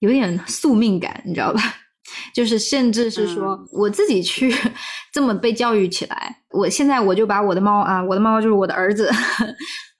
[0.00, 1.60] 有点 宿命感，你知道吧？
[2.34, 4.52] 就是甚至是说我自己去
[5.12, 9.10] 这么被教育起来，我现在我就把我的猫啊，我的猫就是我的儿子，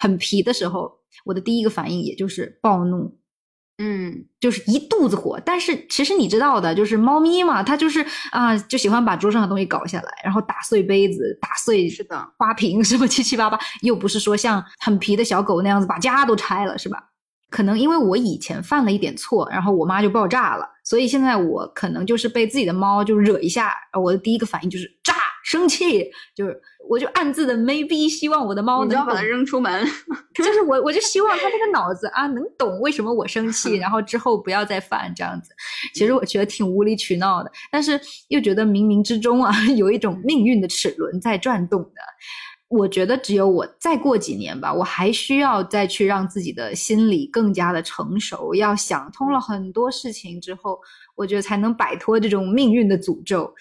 [0.01, 0.91] 很皮的时候，
[1.25, 3.20] 我的第一个反应也就是暴怒。
[3.83, 17.03] 嗯，就是一肚子火，但是其实你知道的，就是猫咪嘛，它就是啊，就喜欢把桌上的东西搞下来，然后打碎杯子、打碎是的花瓶什么七七八八，又不是说像很皮的小狗那样子把家都拆了，是吧？
[17.49, 25.15] 可能因为我以前犯了一点错，然后我妈就爆炸了，所以现在我可能就是被自己的猫就惹一下，我的第一个反应就是炸。
[25.51, 29.85] 生气就是，我就暗自的 maybe 希望我的猫能把它扔出门，
[30.33, 35.51] 就是我我就希望它这个脑子啊能懂为什么我生气， 然后之后不要再犯这样子。
[35.93, 42.01] 其实我觉得挺无理取闹的，但是又觉得冥冥之中啊 有一种命运的齿轮在转动的。
[42.69, 50.79] 我觉得只有我再过几年吧，我还需要再去让自己的心理更加的成熟，要想通了很多事情之后，
[51.17, 53.53] 我觉得才能摆脱这种命运的诅咒。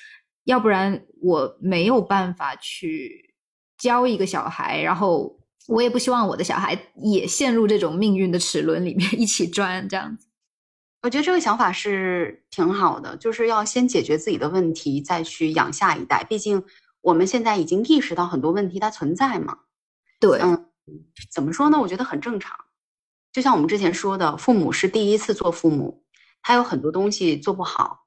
[0.49, 3.35] 要不然我没有办法去
[3.77, 10.25] 教一个小孩，然后我也不希望我的小孩也陷入这种命运的齿轮里面 一起转，这样子。
[11.03, 16.23] 我觉得这个想法是挺好的，就是要先解决自己的问题，再去养下一代。
[16.23, 16.63] 毕竟
[17.01, 19.55] 我们现在已经意识到很多问题它存在嘛。
[20.19, 20.65] 对，嗯，
[21.31, 21.79] 怎么说呢？
[21.79, 22.57] 我觉得很正常。
[23.31, 26.03] 就像我们之前说的，父母是第一次做父母，
[26.41, 27.98] 他有很多东西做不好。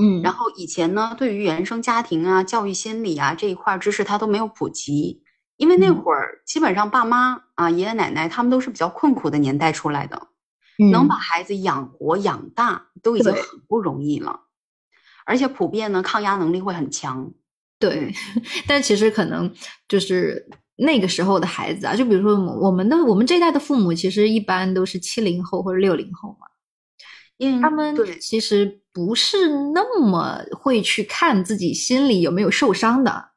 [0.00, 5.22] 嗯，然后以前呢，对于原生家庭啊、教育心理啊这一块知识，他都没有普及，
[5.56, 10.28] 因为那会儿基本上爸妈啊、爷爷奶奶他们都是比较困苦的年代出来的，
[10.92, 14.40] 能把孩子养活养大都已经很不容易了，
[15.24, 17.32] 而且普遍呢，抗压能力会很强。
[17.78, 18.12] 对，
[18.68, 19.50] 但其实可能
[19.88, 26.46] 就是那个时候的孩子啊，就比如说我们的我们这一代的父母，其实一般都是七零后或者六零后嘛。
[27.38, 33.32] 因为他们其实不是那么会去看自己心里有没有受伤的，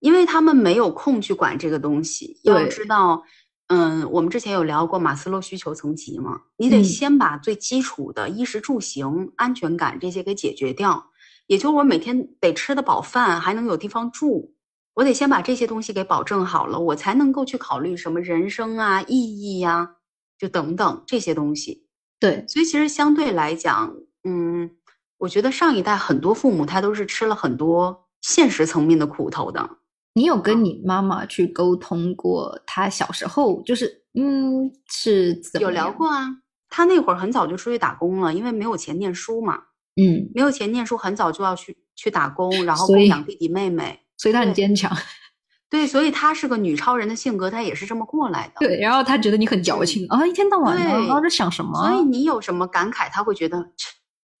[0.00, 2.40] 因为他们没有空去管这个东西。
[2.42, 3.22] 要知道，
[3.66, 11.10] 嗯，我们之前有聊过马斯洛需求层级嘛，你得先把最基础的衣食住行、安全感这些给解决掉。
[11.48, 14.54] 也就是我每天得吃得饱饭，还能有地方住，
[14.94, 19.96] 我得先把这些东西给保证好了，我才能够去考虑什么人生啊、意义呀，
[20.38, 21.86] 就等等这些东西。
[22.18, 24.70] 对，所以其实相对来讲，嗯，
[25.18, 29.68] 我觉得上一代很多父母他都是吃了很多现实层面的苦头的。
[30.14, 36.26] 你有跟你妈妈去沟通过，她小时候就是，嗯，是怎么有聊过啊？
[36.68, 39.58] 她那会儿很早就出去打工了，因为没有钱念书嘛。
[40.00, 44.90] 嗯，没有钱念书，很早就要去去打工，然后供养弟弟妹妹，所以她很坚强。
[45.70, 48.54] 对，所以她是个女超人的性格，她也是这么过来的。
[48.60, 51.78] 对，然后她觉得你很矫情啊，一天到晚的，在想什么？
[51.78, 53.58] 所以你有什么感慨，她会觉得，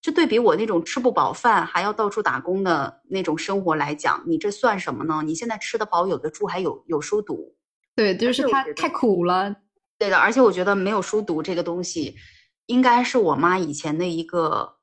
[0.00, 5.22] 这对比我那种吃不饱饭还要到处打工的那种生活来讲，你这算什么呢？
[5.24, 7.56] 你现在吃得饱，有的住，还有有书读。
[7.96, 9.54] 对，就是他太苦了。
[9.98, 12.14] 对的，而且我觉得没有书读这个东西，
[12.66, 14.76] 应该是我妈以前的一个，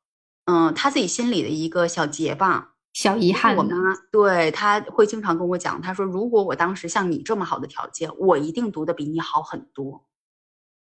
[0.45, 2.73] 嗯，她自己心里的一个小结吧。
[2.91, 3.77] 小遗憾，我妈
[4.11, 10.05] 对她会经常跟我讲，她说：“如果我当时像你这么好的条件，我一定读的比你好很多。”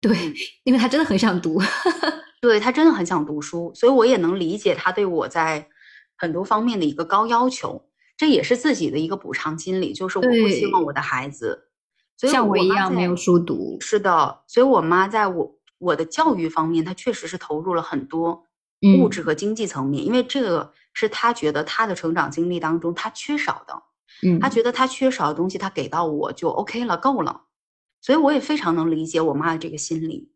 [0.02, 0.16] 对，
[0.64, 1.62] 因为她真的很想读，
[2.42, 5.68] 对他真的很想读书，所以我也能理解他对我在
[6.18, 7.86] 很多方面的一个高要求。
[8.18, 11.70] 这也是自己的一个补偿心理，就是我不希望我的孩子
[12.18, 13.78] 像我一样没有书读。
[13.80, 18.44] 是的，所以我妈在我我的教育方面，她确实是投入了很多
[19.00, 20.74] 物质和经济层面，因为这个。
[20.92, 23.84] 是她觉得她的成长经历当中她缺少的，
[24.28, 27.44] 嗯，他觉得她缺少的东西她给到我就 OK 了，够了，
[28.02, 30.32] 所以我也非常能理解我妈的这个心理。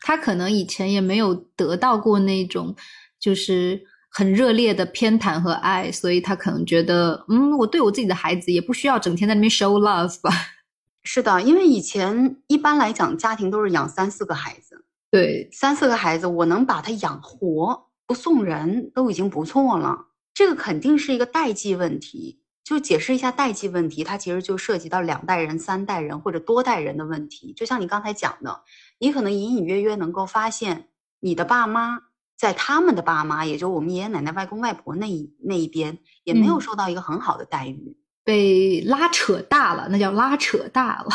[0.00, 2.74] 他可能以前也没有得到过那种
[3.18, 3.80] 就是
[4.10, 10.30] 很热烈的偏袒和爱，所以他可能觉得，嗯，我对我自己的孩子也不需要整天在那边 show love 吧。
[11.02, 17.84] 是的，因为以前一般来讲家庭都是养三四个孩子，对，三四个孩子我能把他养活。
[18.08, 22.38] 不送人都已经不错了，这个肯定是一个代际问题。
[22.62, 27.52] 就解释一下代际问题，它其实就涉及到两代人、三代人或者多代人的问题。
[27.52, 28.60] 就像你刚才讲的，
[28.98, 30.88] 你可能隐隐约约能够发现，
[31.20, 32.00] 你的爸妈
[32.36, 41.08] 在他们的爸妈，也就我们爷爷奶奶、外公外婆那一那一边，也没有受到一个很好的待遇，被拉扯大了，那叫拉扯大了。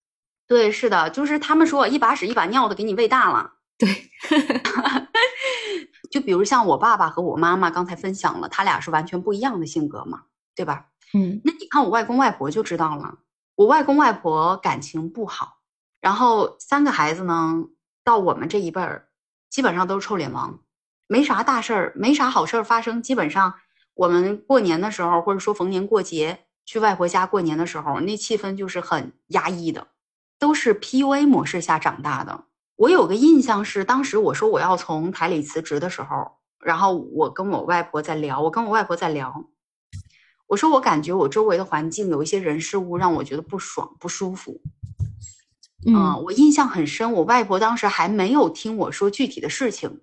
[0.48, 3.54] 对，是的，就是他们说一把屎一把尿的给你喂大了。
[3.78, 4.10] 对，
[6.10, 10.22] 就比如像我爸爸和我妈妈刚才分享了，他俩是完全不一样的性格嘛，
[10.54, 10.86] 对吧？
[11.14, 13.18] 嗯那你看我外公外婆就知道了，
[13.54, 15.55] 我外公外婆感情不好，
[16.06, 17.64] 然后三个孩子呢，
[18.04, 19.08] 到我们这一辈儿，
[19.50, 20.60] 基本上都是臭脸王，
[21.08, 23.02] 没啥大事儿，没啥好事儿发生。
[23.02, 23.54] 基本上
[23.92, 29.88] 我们过年的时候，或者说逢年过节去外婆家过年的时候，那气氛就是很压抑的，
[30.38, 32.44] 都是 PUA 模式下长大的。
[32.76, 39.44] 我有个印象是，当时我说我要从台里辞职的时候，然后我跟我外婆在聊，我跟我外婆在聊，
[40.46, 44.60] 我说我感觉我周围的环境有一些人事物让我觉得不爽不舒服。
[45.84, 50.00] 嗯我印象很深，我外婆当时还没有听我说具体的事情，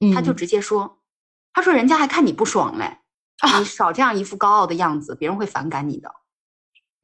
[0.00, 0.98] 嗯，她就直接说
[1.54, 2.98] ：“她说人家还看你不爽嘞，
[3.40, 6.12] 啊你少这样一副高傲的样子，别人会反感你的。”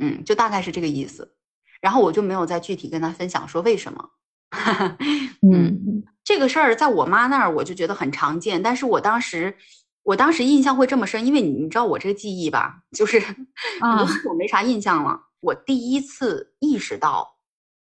[0.01, 1.35] 嗯，就大概是这个意思。
[1.81, 4.11] 然后我就没有再具体跟她分享说为什么。
[5.43, 9.57] 嗯这个事儿在我妈那儿我就觉得很常见，但是我当时，
[10.03, 13.19] 我当时印象会这么深，因为你你知道我这个记忆吧，就是
[14.29, 15.19] 我没啥印象了。
[15.41, 17.38] 我第一次意识到，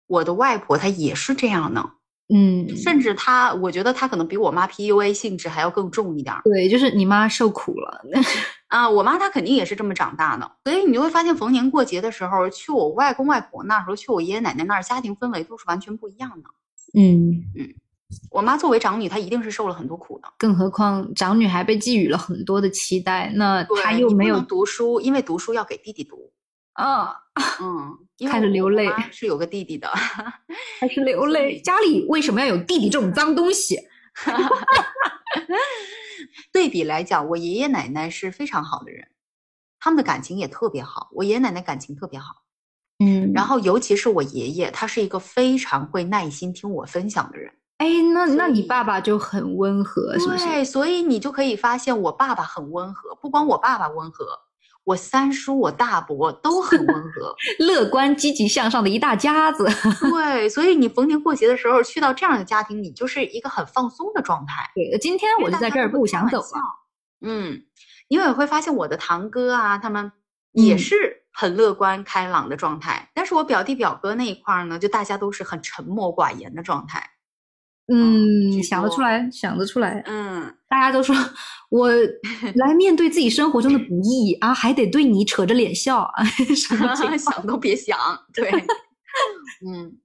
[0.09, 1.91] 我的外婆她也是这样呢，
[2.33, 8.01] 嗯，甚至她，我觉得她可能比我妈 PUA 性质还要更重一点儿对，就是你妈受苦了，
[8.67, 8.89] 啊。
[8.89, 16.49] 我妈她肯定也是这么长大的，所以你就会发现，逢年过节的时候，去我外公外婆那儿和去我爷爷奶奶那儿，家庭氛围都是完全不一样的。
[16.93, 17.69] 嗯嗯，
[18.31, 20.27] 我妈作为长女，她一定是受了很多苦的。
[20.39, 26.31] 更何况长女还被寄予了很多的期待，那她又没有读书，因为读书要给弟弟读。
[26.73, 27.13] 啊，
[27.61, 27.97] 嗯，
[28.27, 29.89] 开始流泪是有个弟弟的，
[30.79, 31.59] 还是流泪。
[31.61, 33.79] 家里为什么要有弟弟这种脏东西？
[36.51, 39.07] 对比来讲，我爷爷奶奶是非常好的人，
[39.79, 41.09] 他们的感情也特别好。
[41.13, 42.43] 我爷爷奶奶感情特别好，
[42.99, 47.53] 嗯然后尤其是我爷爷，他是一个非常会耐心听我分享的人。
[47.77, 50.45] 哎，那那你爸爸就很温和，是不是？
[50.45, 54.25] 对，所以你就可以发现我爸爸很温和，不光我爸爸温和，
[54.89, 57.35] 我三叔、我大伯都很温和。
[57.63, 59.67] 乐观、积极向上的一大家子。
[60.09, 64.69] 对，所以你逢年过节的时候去到这样的家庭，你就是一个很放松的状态。
[64.73, 66.45] 对，今天我就在这儿不想走了。
[67.21, 67.61] 嗯，
[68.07, 70.11] 因为我会发现我的堂哥啊，他们
[70.53, 70.95] 也嗯是
[71.31, 77.07] 很乐观开朗的状态，但是我表弟表哥那一块儿呢，就大家都是很沉默寡言的状态。
[77.91, 80.03] 嗯，想得出来，想得出来。
[80.05, 81.15] 嗯，大家都说
[81.69, 81.89] 我
[82.55, 86.23] 来面对自己生活中的不易啊，还得对你扯着脸笑啊，
[86.55, 86.95] 什么？
[87.17, 87.97] 想都别想。
[88.33, 88.49] 对，
[89.67, 89.97] 嗯。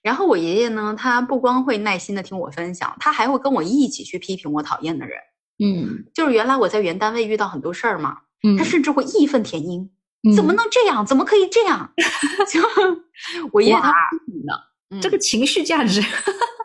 [0.00, 5.18] 然后我爷爷呢，他不光会耐心的听我分享，他还会跟我一起去批评我讨厌的人。
[5.60, 9.90] 嗯就是原来我在原单位遇到很多事儿嘛，嗯，他甚至会义愤填膺，
[10.36, 11.04] 怎么嗯能这样？
[11.04, 11.92] 怎么可以这样？
[12.48, 12.60] 就
[13.52, 13.92] 我爷爷他
[15.02, 16.00] 这个情绪价值？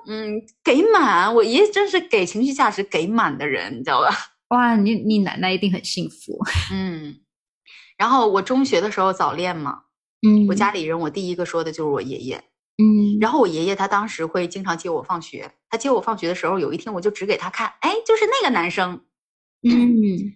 [0.08, 4.10] 嗯给满，我爷爷真是给情绪价值给满的人，你知道吧？
[4.50, 6.38] 哇，你你奶奶一定很幸福。
[6.72, 7.16] 嗯。
[7.98, 9.84] 然后我中学的时候早恋嘛，
[10.28, 12.44] 嗯我家里人我第一个说的就是我爷爷。
[12.78, 19.04] 嗯，然后我爷爷他当时会经常接我放学，他接我放学的时候，有一天我就指给他看，哎，就是那个男生。
[19.64, 20.34] 嗯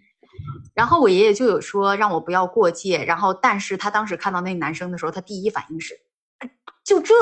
[0.76, 5.96] 然后我爷爷就有说让我不要过界，然后但是他当时看到那男生的时候，他第一反应是，
[6.38, 6.50] 哎
[6.86, 7.16] 就这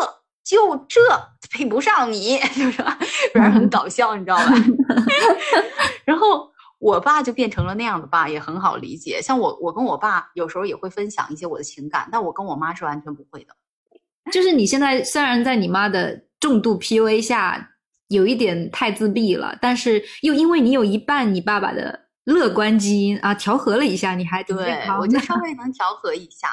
[0.46, 1.02] 就这
[1.50, 2.98] 配不上你， 就是吧
[3.34, 4.54] 不然很搞笑，你知道吧？
[6.06, 9.20] 然后我爸就变成了那样的爸，也很好理解。
[9.22, 13.56] 像我，我跟我爸有时候也会分享一些我的情感，但我跟我妈是完全不会的。
[14.32, 17.72] 就是你现在虽然在你妈的重度 PUA 下
[18.10, 26.50] 有一点太自闭了，但是又因为你有一半你爸爸的乐观基因啊，调和了一下，你还挺对我就稍微能调和一下。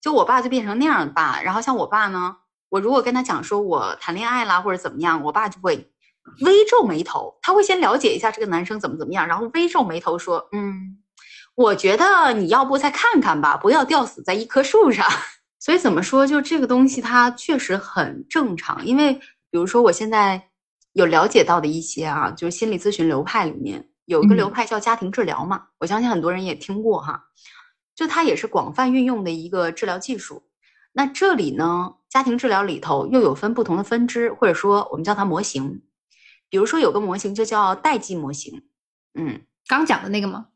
[0.00, 2.36] 就我爸就变成那样的爸，然后像我爸呢，
[2.70, 5.76] 我如果跟他讲说我谈恋爱啦或者怎么样，我爸就会
[6.40, 10.98] 微皱眉头，他会先了解一下这个男生怎么怎么样，然后微皱眉头说，嗯，
[11.56, 15.06] 我觉得你要不再看看吧，不要吊死在一棵树上。
[15.58, 20.42] 所以怎么说，就这个东西它确实很正常，因为比如说我现在
[20.92, 27.24] 有了解到的一些啊，就是心理咨询流派里面有一个流嗯派叫家庭治疗嘛，我相信很多人也听过哈。
[27.94, 30.42] 就它也是广泛运用的一个治疗技术。
[30.92, 35.82] 那这里呢，家庭治疗里头又有分不同的分支，或者说我们叫它模型。
[36.48, 38.64] 比如说有个模型就叫代际模型，
[39.14, 40.48] 嗯，刚讲的那个吗？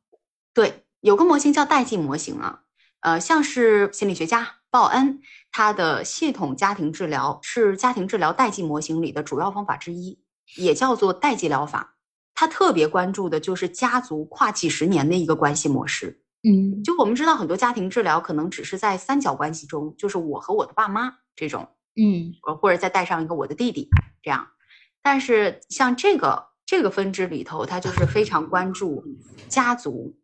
[0.53, 2.63] 对，有个模型叫代际模型啊，
[3.01, 5.21] 呃，像是心理学家鲍恩，
[5.53, 10.19] 他的系统家庭治疗是家庭治疗代际模型里的主要方法之一，
[10.57, 11.95] 也叫做代际疗法。
[12.35, 16.24] 他特别关注的就是家族跨几十年的一个关系模式。
[16.45, 16.83] 嗯。
[16.83, 22.35] 就我们知道，很多家庭治疗可能只是在三角关系中，就是我和我的爸妈这种，嗯。
[22.47, 23.89] 呃，或者再带上一个我的弟弟
[24.23, 24.47] 这样。
[25.03, 29.05] 但是像这个这个分支里头，它就是非常关注
[29.49, 30.17] 家族。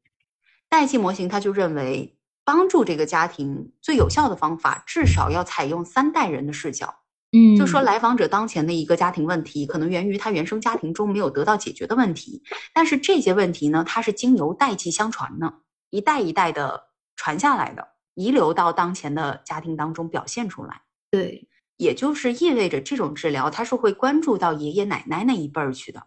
[0.68, 6.94] 代际模型，他就认为帮助这个家庭最有效的方法，至少要采用三代人的视角。
[7.32, 12.42] 嗯，就说来访者当前的一个家庭问题，可能源于他原生家庭中没有得到解决的问题，
[12.72, 15.54] 但是这些问题呢，它是经由代际相传的，
[15.90, 20.82] 一代一代的传下来的，遗留到当前的家庭当中表现出来。
[21.10, 26.02] 对，也就是意味着这种治疗，它是会关注到爷爷奶奶那一辈儿去的。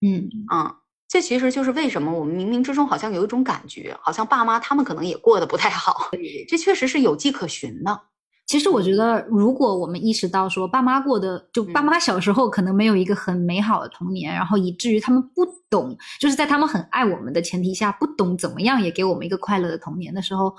[0.00, 6.10] 嗯啊、这其实就是为什么我们冥冥之中好像有一种感觉，好像爸妈他们可能也过得不太好，
[6.48, 8.02] 这确实是有迹可循的。
[8.46, 20.54] 其实我觉得，如果我们意识到说爸妈过的，就爸妈小时候可能没有一个很美好的童年，然后以至于他们不懂，就是在他们很爱我们的前提下，不懂怎么样也给我们一个快乐的童年的时候，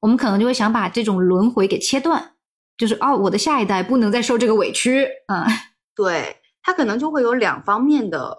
[0.00, 2.32] 我们可能就会想把这种轮回给切断，
[2.76, 5.46] 就是哦，我的下一代不能再受这个委屈，嗯、
[5.94, 8.36] 对，他可能就会有两方面的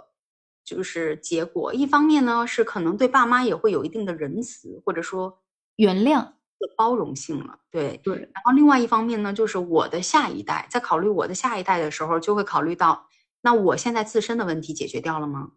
[0.65, 5.39] 就是结果，一方面呢是可能对爸妈也会有一定的仁慈，或者说
[5.77, 6.33] 原谅，
[6.77, 7.59] 包容性了。
[7.71, 13.07] 对，对，然后另外一方面呢，就是我的下一代，在考虑我的下一代的时候，就会考虑到，
[13.41, 15.49] 那我现在自身的问题解决掉了吗？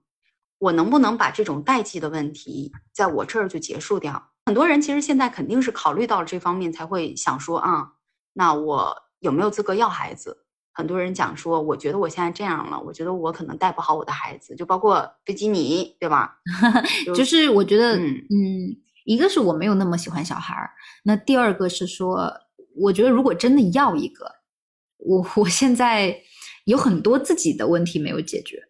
[0.58, 4.30] 我能不能把这种代际的问题在我这儿就结束掉？
[4.46, 7.92] 很多人其实现在肯定是考虑到了这方面，才会想说啊，
[8.32, 10.38] 那我有没有资格要孩子？
[10.74, 16.38] 很多人讲说，我觉得我现在这样了，我觉得我可能带不好我的孩子，就包括飞机你，对吧？
[17.14, 20.70] 就是我觉得，嗯嗯，一个是我没有那么喜欢小孩儿，
[21.04, 22.32] 那第二个是说，
[22.76, 24.26] 我觉得如果真的要一个，
[24.98, 26.16] 我我现在
[26.64, 28.62] 有很多自己的问题没有解决。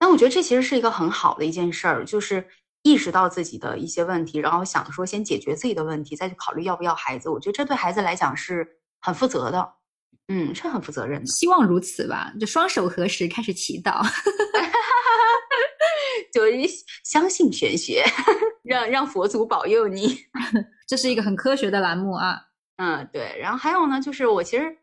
[0.00, 2.46] 那我觉得这其实是一个很好的一件事儿，就是
[2.82, 7.28] 意识到自己的一些问题，然后想说先解决自己的问题，再去考虑要不要孩子。
[7.30, 8.66] 我觉得这对孩子来讲是
[9.00, 9.72] 很负责的，
[10.28, 11.26] 嗯，是很负责任的。
[11.26, 14.04] 希望如此吧，就双手合十开始祈祷。
[16.32, 16.42] 就
[17.04, 18.04] 相信玄学，
[18.64, 20.18] 让让佛祖保佑你。
[20.86, 22.40] 这是一个很科学的栏目啊。
[22.76, 23.38] 嗯，对。
[23.40, 24.76] 然后还有呢，就是我其实，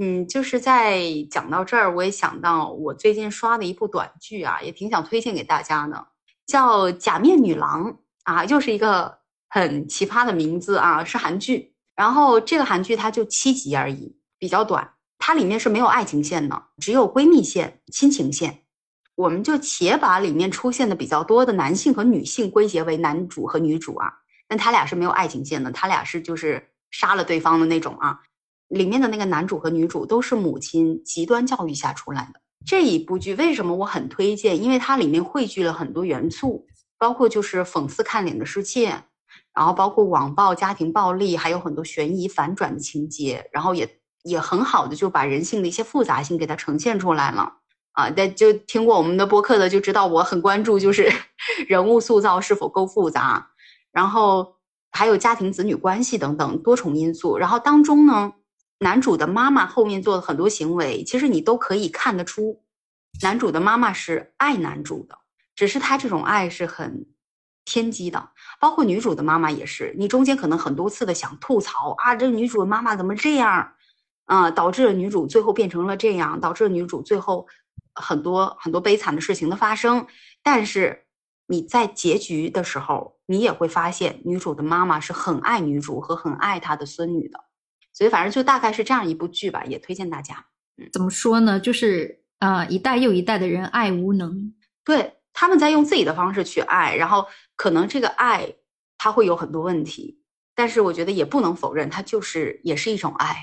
[0.00, 6.06] 嗯，就是在讲到这儿，我也想到我最近刷的一部短剧啊，也挺想推荐给大家的，
[6.46, 7.92] 叫《假面女郎》
[8.24, 9.18] 啊，又是一个
[9.48, 11.74] 很奇葩的名字啊，是韩剧。
[11.96, 18.61] 然后这个韩剧它就七集而已，比较短，它里面是没有爱情线的，只有闺蜜线、亲情线。
[19.22, 24.12] 我们就且把里面出现的比较多的男性和女性归结为男主和女主啊，
[24.48, 28.18] 但他俩是没有爱情线的，他俩是就是杀了对方的那种啊。
[28.66, 32.40] 里面的那个男主和女主都是母亲极端教育下出来的。
[32.66, 34.60] 这一部剧为什么我很推荐？
[34.60, 36.66] 因为它里面汇聚了很多元素，
[36.98, 38.88] 包括就是讽刺看脸的世界，
[39.54, 43.88] 然后包括网暴、家庭暴力，还有很多悬疑反转的情节，然后也
[44.24, 47.58] 也很好的就把人性的一些复杂性给它呈现出来了。
[47.92, 51.12] 啊，但就听过我们的播客的就知道，我很关注就是
[51.68, 53.50] 人物塑造是否够复杂，
[53.92, 54.56] 然后
[54.90, 57.36] 还有家庭子女关系等等多重因素。
[57.36, 58.32] 然后当中呢，
[58.78, 62.62] 男主的妈妈后面做的很多行为，其实你都可以看得出，
[63.20, 65.18] 男主的妈妈是爱男主的，
[65.54, 67.06] 只是他这种爱是很
[67.66, 68.30] 偏激的。
[68.58, 73.74] 包括女主的妈妈也是，你中间可能很多次的想吐槽啊，这女主的妈妈怎么这样？
[74.24, 77.46] 啊、导致了女主最后变成了这样，导致了女主最后。
[77.94, 80.06] 很多很多悲惨的事情的发生，
[80.42, 81.06] 但是
[81.46, 87.38] 你在结局的时候，你也会发现女主的妈妈是很爱女主和很爱她的孙女的，
[87.92, 90.46] 所以反正就大概是这样一部剧吧，也推荐大家。
[90.78, 91.60] 嗯怎么说呢？
[91.60, 94.54] 就是啊、呃一代又一代的人爱无能。
[94.84, 97.26] 对，他们在用自己的方式去爱，然后
[97.56, 98.54] 可能这个爱
[98.96, 100.22] 它会有很多问题，
[100.54, 103.36] 但是我觉得也不能否认，它就是也是一种爱。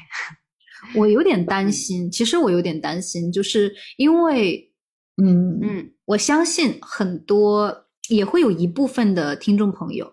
[0.95, 4.71] 我有点担心，其实我有点担心，就是因为，
[5.21, 10.11] 嗯嗯我相信很多也会有一部分的听众朋友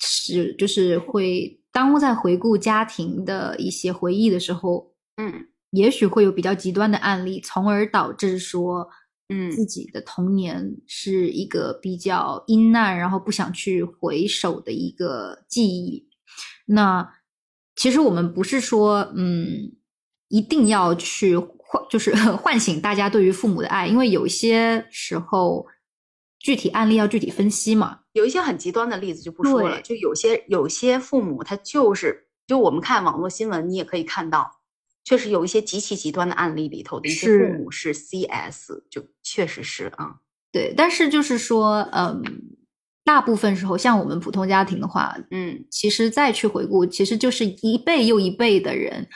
[0.00, 8.88] 是就是会当在回顾家庭的一些回忆的时候，嗯也许会有比较极端的案例，从而导致说，
[9.28, 16.08] 嗯自己的童年是一个比较阴暗，然后不想去回首的一个记忆。
[16.66, 17.12] 那
[17.74, 19.72] 其实我们不是说，嗯，
[20.36, 25.66] 一定要去唤，就是 唤醒大家对于父母的爱，因为有一些时候
[26.38, 28.00] 具体案例要具体分析嘛。
[28.12, 34.50] 有一些很极端的例子就不说了，就有些有些父母他就是，就我们看网络新闻，你也可以看到，
[35.04, 40.16] 确实有一些极其极端的案例里头的一些父母是 CS，就确实是啊，
[40.52, 42.22] 对，但是就是说，嗯，
[43.04, 45.64] 大部分时候像我们普通家庭的话，嗯。
[45.70, 49.06] 其实再去回顾，其实就是一辈又一辈的人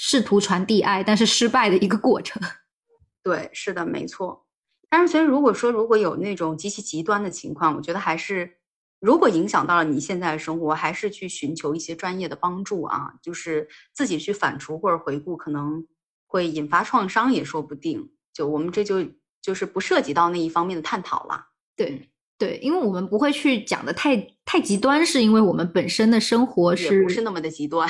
[0.00, 2.40] 试图传递爱，但是失败的一个过程。
[3.22, 4.46] 对，是的，没错。
[4.88, 8.58] 但是，所以如果说如果有那种极其极端的情况，我觉得还是
[9.00, 15.84] 如果影响到了你现在的生活，还是去寻求一些专业的帮助啊，就是自己去反刍或者回顾，可能
[16.26, 18.10] 会引发创伤也说不定。
[18.32, 19.04] 就我们这就
[19.42, 21.48] 就是不涉及到那一方面的探讨了。
[21.76, 22.08] 对
[22.38, 27.88] 对，因为我们不会去讲的太太极端，是因为我们本身的生活是不是那么的极端？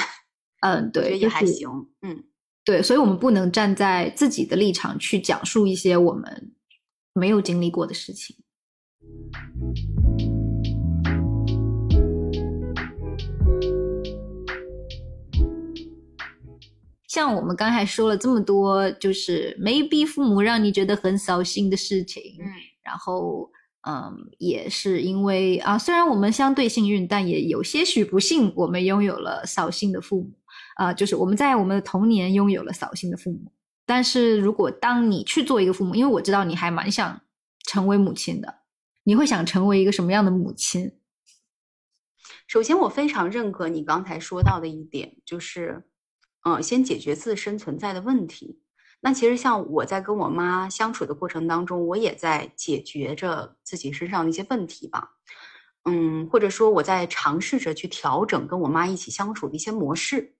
[0.60, 1.68] 嗯，对，也还行。
[2.02, 2.24] 嗯，
[2.64, 6.52] 对，所以我们不能站在自己的立场去讲述一些我们。
[7.14, 8.36] 没有经历过的事情，
[17.08, 22.46] 像我们刚才说了这么多，就是 maybe 父母让你觉得很扫兴的事情，嗯，
[22.84, 23.50] 然后，
[23.88, 30.30] 嗯，也是因为啊，虽然我们相对幸运，但也有些许不幸，我们拥有了扫兴的父母，
[30.78, 33.50] 啊，就是我们在我们的童年拥有了扫兴的父母。
[33.84, 37.20] 但是如果当你去做一个父母，因为我知道你还蛮想
[37.66, 38.60] 成为母亲的，
[39.02, 40.92] 你会想成为一个什么样的母亲？
[42.46, 45.82] 首先，我非常认可你刚才说到的一点，就是，
[46.44, 48.60] 嗯，先解决自身存在的问题。
[49.00, 55.16] 那其实像我在跟我妈相处的过程当中，我也在解决着自己身上的一些问题吧，
[55.84, 60.36] 嗯，或者说我在尝试着去调整跟我妈一起相处的一些模式。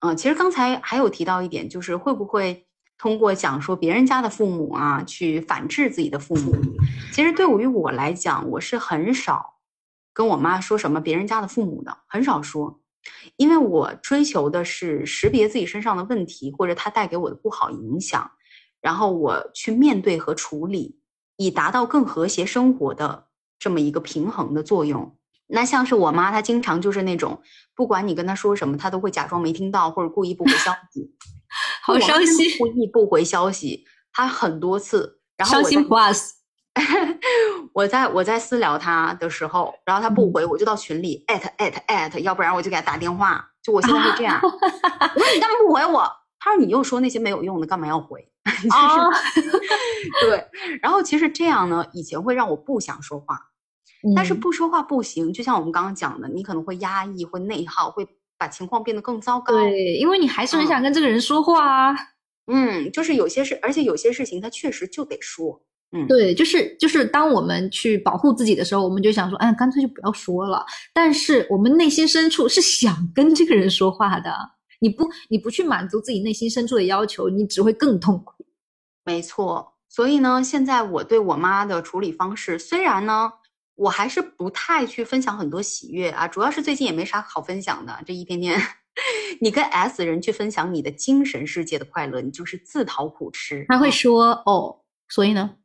[0.00, 2.66] 嗯，其实刚才还有提到一点，就是会不会
[2.98, 6.52] 通过讲说别人家的父母啊，去反制自己的父母？
[7.12, 9.54] 其实对于我来讲，我是很少
[10.12, 12.80] 跟我妈说什么别人家的父母的，很少说，
[13.36, 18.30] 因为我追求的是识别自己身上的问题或者他带给我的不好影响，
[18.80, 20.98] 然后我去面对和处理，
[21.36, 25.16] 以达到更和谐生活的这么一个平衡的作用。
[25.54, 27.40] 那像是我妈，她经常就是那种，
[27.74, 31.14] 不管你跟她说什么，她都会假装没听到，或者故意不回消息。
[31.86, 32.58] 好伤心！
[32.58, 35.20] 故意不回消息，她很多次。
[35.36, 36.30] 然后伤心 plus。
[37.72, 43.44] 我在我在私聊她的时候，然后她不回，我就到群里艾特艾特艾特，要不然我就给她打电话。
[43.62, 44.40] 就我现在会这样。
[44.42, 46.10] 我说你干嘛不回我？
[46.40, 48.28] 她说你又说那些没有用的，干嘛要回？
[48.44, 49.60] 就是
[50.26, 50.44] 对。
[50.82, 53.38] 然后其实这样呢，以前会让我不想说话。
[54.14, 58.06] 但是不说话不行，就像我们刚刚讲的，你可能会压抑，会内耗，会
[58.36, 59.54] 把情况变得更糟糕。
[59.54, 61.96] 对，因为你还是很想跟这个人说话啊。
[62.46, 65.62] 嗯，就是有些事，而且有些事情他确实就得说。
[65.92, 70.66] 嗯，对，就是就是，当我们去保护自己的时候，我们就想说，哎，干脆就不要说了。
[70.92, 74.36] 但是我们内心深处是想跟这个人说话的。
[74.80, 78.44] 你不，你不去满足自己内心深处的要求，你只会更痛苦。
[79.04, 79.74] 没错。
[79.88, 83.32] 所以呢，现在我对我妈的处理方式，虽然呢。
[83.76, 87.98] 我还是不太去分享很多喜悦啊，主要是最近也没啥好分享的。
[88.06, 88.60] 这一天天，
[89.40, 93.66] 你跟 S 人去分享你的精神世界的快乐，你就是自讨苦吃。
[93.68, 95.56] 他会说哦，所以呢，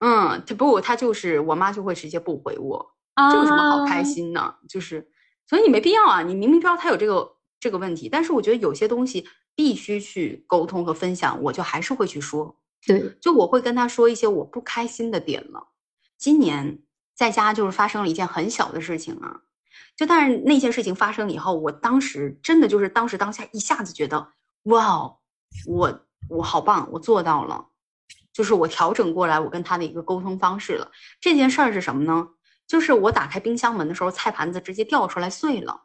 [0.00, 2.94] 嗯，他不，他就是我妈就会直接不回我，
[3.30, 4.54] 这有什么好开心呢？
[4.66, 5.06] 就是，
[5.46, 12.56] 所以你没必要啊，你明明知道他有这个这个问题，但是我觉得有些东西必须去沟通和分享，我就还是会去说。
[12.86, 15.68] 对，就我会跟他说一些我不开心的点了。
[16.16, 16.78] 今年。
[17.22, 19.42] 在家就是发生了一件很小的事情啊，
[19.96, 24.32] 就但是那件事情发生以后，我当时真的就是当时当下一下子觉得，
[24.64, 25.18] 哇，
[25.68, 27.68] 我我好棒，我做到了，
[28.32, 30.90] 就是我调整过来我跟他的一个沟通方式了。
[31.20, 32.30] 这件事儿是什么呢？
[32.66, 35.82] 就是我打开冰箱门的时候，菜盘子直接掉出来碎了。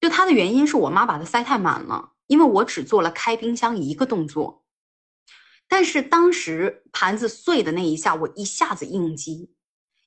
[0.00, 4.62] 就它的原因是我妈把它塞太满了，因为我只做了开冰箱一个动作，
[5.66, 9.50] 但是当时盘子碎的那一下，我一下子应激。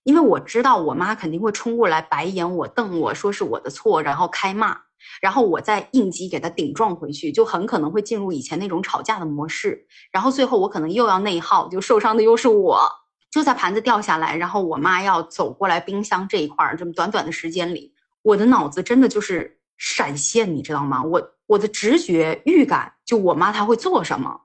[0.04, 4.78] 因为我知道我妈肯定会冲过来白眼我、瞪我说是我的错，然后开骂，
[5.22, 12.90] 然后我再应激给她顶撞回去，就很可能会进入以前那种吵架的模式，然后最后我可能又要内耗，就受伤的又是我。
[13.32, 21.02] 就在盘子掉下来，然后我妈要走过来冰箱这一块儿，这么短短的时间里，我的脑子真的就是闪现，你知道吗？
[21.04, 24.42] 我我的直觉预感就我妈她会做什么，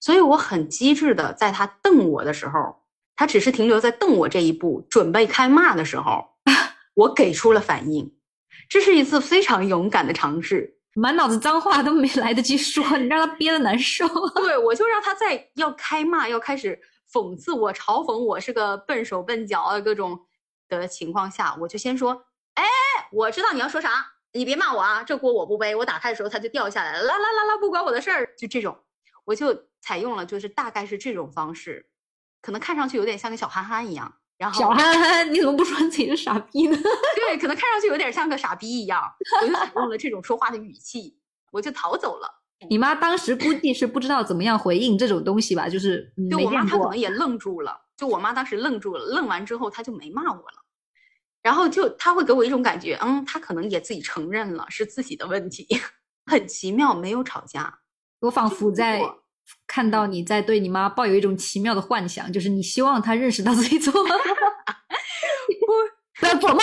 [0.00, 2.81] 所以我很机智的在她瞪我的时候。
[3.22, 6.26] 他只是停留在瞪我这一步，准备开骂的时候，
[6.94, 8.12] 我给出了反应。
[8.68, 14.08] 这是一次非常勇敢的尝试，满脑子脏话都没来得及说，你让他憋得难受。
[14.34, 16.76] 对，我就让他在要开骂、要开始
[17.12, 20.18] 讽刺我、嘲讽我是个笨手笨脚啊各种
[20.68, 22.24] 的情况下，我就先说
[22.54, 22.64] ：“哎，
[23.12, 25.76] 我知道你要说啥，你别骂我啊，这锅我不背。
[25.76, 28.76] 我打开的时候它就掉下来了，啦啦啦啦，不关我的事儿。”就这种，
[29.24, 31.86] 我就采用了，就是大概是这种方式。
[32.42, 36.76] 可能看上去有点像个小憨憨一样，然后小憨憨，你怎么不说自己是傻逼呢？
[37.16, 39.00] 对，可能看上去有点像个傻逼一样，
[39.40, 41.16] 我就采用了这种说话的语气，
[41.52, 42.42] 我就逃走了。
[42.68, 46.98] 你妈当时估计是不知道怎么样回应这种东西吧，就是就我妈她可能。
[46.98, 50.64] 也愣住了，就我妈当时愣住了，愣完之后她就没骂我了，
[51.42, 55.66] 然后就她会给我一种感觉，嗯，她可能也自己承认了是自己的问题，
[56.26, 57.80] 很奇妙，没有吵架。
[58.20, 59.21] 我仿佛在我
[59.66, 64.18] 看到你在对你妈抱有一种奇妙的幻想，就是你希望她认识到自己做梦，
[66.20, 66.60] 不要做梦，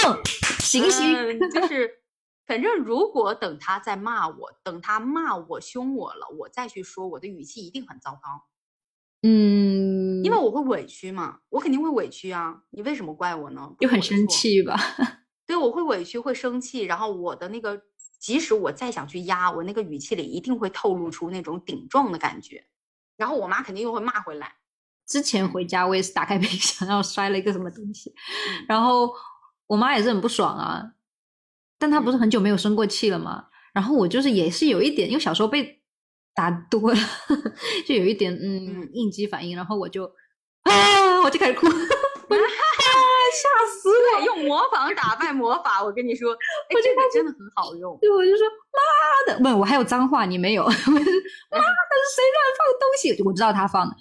[0.60, 1.16] 醒醒。
[1.16, 1.90] 嗯，就是，
[2.48, 8.46] 反正如果等他再骂我，等他骂我凶我了，我再去说，我的语气一定很糟糕，
[9.24, 12.62] 嗯，因为我会委屈嘛，我肯定会委屈啊。
[12.70, 13.70] 你为什么怪我呢？
[13.78, 14.28] 不就很生。
[14.28, 14.78] 气吧？
[15.46, 17.82] 对，我会委屈，会生气，然后我的那个，
[18.20, 22.66] 即使我再想去压，我那个语气里一定会透露出那种顶撞的感觉，
[23.18, 24.56] 然后我妈肯定又会骂回来。
[25.08, 29.12] 之前回家我也是打开 冰箱，然后摔了一个什么东西，嗯然后
[29.68, 30.92] 我妈也是很不爽啊，
[31.80, 33.48] 但她不是很久没有生过气了吗？
[33.74, 35.82] 然后我就是也是有一点，因为小时候被
[36.36, 37.00] 打多了，
[37.88, 40.06] 就有一点嗯嗯应激反应，然后我就
[40.64, 42.49] 啊，我就开始哭，我就啊，
[43.32, 44.22] 吓死我！
[44.26, 46.32] 用模仿打败魔法，我跟你说，
[46.70, 47.98] 哎，这个真的很好用。
[48.02, 48.46] 对，我就说
[49.28, 50.64] 妈的，不，我还有脏话，你没有。
[50.64, 53.22] 我 妈的，谁乱放东西？
[53.24, 53.92] 我知道他放的。
[53.92, 53.96] 啊，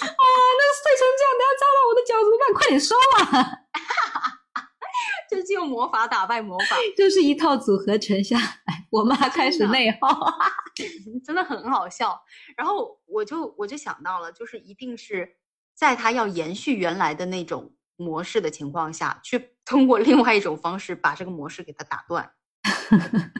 [0.00, 2.52] 那个碎成这样，等下扎到我的脚怎么办？
[2.54, 3.64] 快点收啊！
[5.30, 10.08] 就是用魔法打败魔法，就是一套组合拳下来，我妈开始真的内耗。
[11.24, 12.20] 真的很好笑。
[12.56, 15.36] 然后我就我就想到了，就是一定是
[15.74, 22.32] 在他要延续原来的那种模式的情况下，去 通过另外一种方式把这个模式给他打断。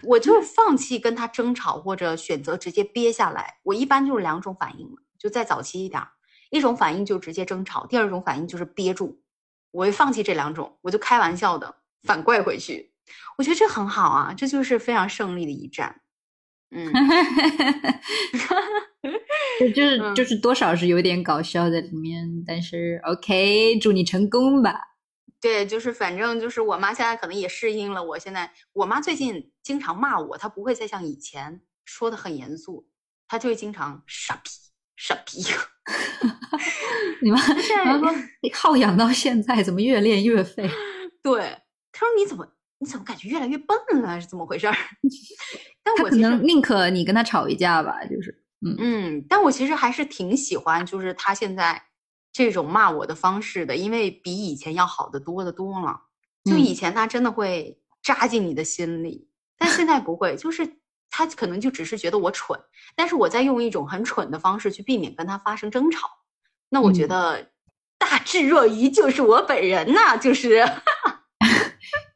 [0.03, 3.59] 我就放弃跟他争吵，或者选择直接憋下来。
[3.63, 4.89] 我一般就是两种反应，
[5.19, 6.09] 就再早期一点儿，
[6.51, 9.23] 一种反应就直接争吵，第二种反应就是憋住。
[9.71, 12.93] 我会放弃这两种，我就开玩笑的反怪回去。
[13.37, 16.01] 我觉得这很好啊，这就是非常胜利的一战。
[16.75, 16.93] 嗯，
[19.61, 24.75] 就就是嗯就是多少是有点搞笑在里面，但是 OK，祝你成功吧。
[25.41, 32.89] 对，就是反正就是我妈现在可能也适应了我现在，我妈最近经常骂我，她不会再像以前说的很严肃，
[33.29, 34.51] 她就会经常傻逼
[34.97, 35.45] 傻逼。
[37.21, 40.69] 你妈现在然后说你耗养到现在，怎么越练越废？
[41.23, 41.59] 对，
[41.93, 42.49] 她说你怎么
[42.79, 44.21] 你怎么感觉越来越笨了？
[44.21, 44.75] 是怎么回事儿？
[45.83, 48.45] 但他可能宁可你跟他吵一架吧，就是
[48.79, 51.83] 嗯，但我其实还是挺喜欢，就是他现在
[52.33, 56.01] 这种骂我的方式的，因为比以前要好得多的多了。
[56.45, 59.29] 就嗯以前他真的会扎进你的心里，
[59.59, 60.79] 但现在不会，就是
[61.11, 62.59] 他可能就只是觉得我蠢，
[62.95, 66.09] 但是我在用一种很蠢的方式去避免跟他发生争吵。
[66.69, 67.51] 那我觉嗯得
[67.99, 70.67] 大智若愚就是我本人呐、就是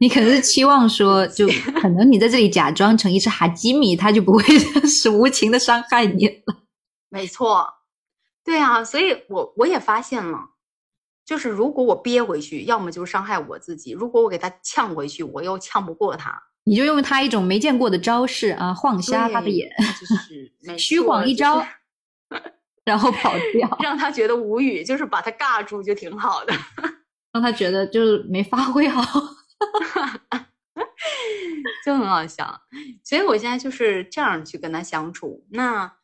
[0.00, 1.46] 你可能是期望说， 就
[1.80, 4.42] 可能你在这里假装成一只哈基米，他就不会
[4.86, 6.56] 是无情的伤害你了。
[7.08, 7.66] 没错，
[8.44, 10.38] 对啊，所以我我也发现了，
[11.24, 19.68] 就是如果我憋回去，要么就是伤害我自己；如果我给他呛回去，我又呛不过他，你就用他一种没见过的招式啊，晃瞎他的眼，
[19.98, 21.66] 就是虚晃一招，
[22.84, 26.54] 然后跑掉，让他觉得无语，就是把他尬住就挺好的。
[27.32, 29.02] 让他觉得就是没发挥好。
[29.92, 30.48] 哈 哈
[31.84, 32.62] 就很好笑。
[33.04, 35.96] 所以我现在就是这样去跟他相处，那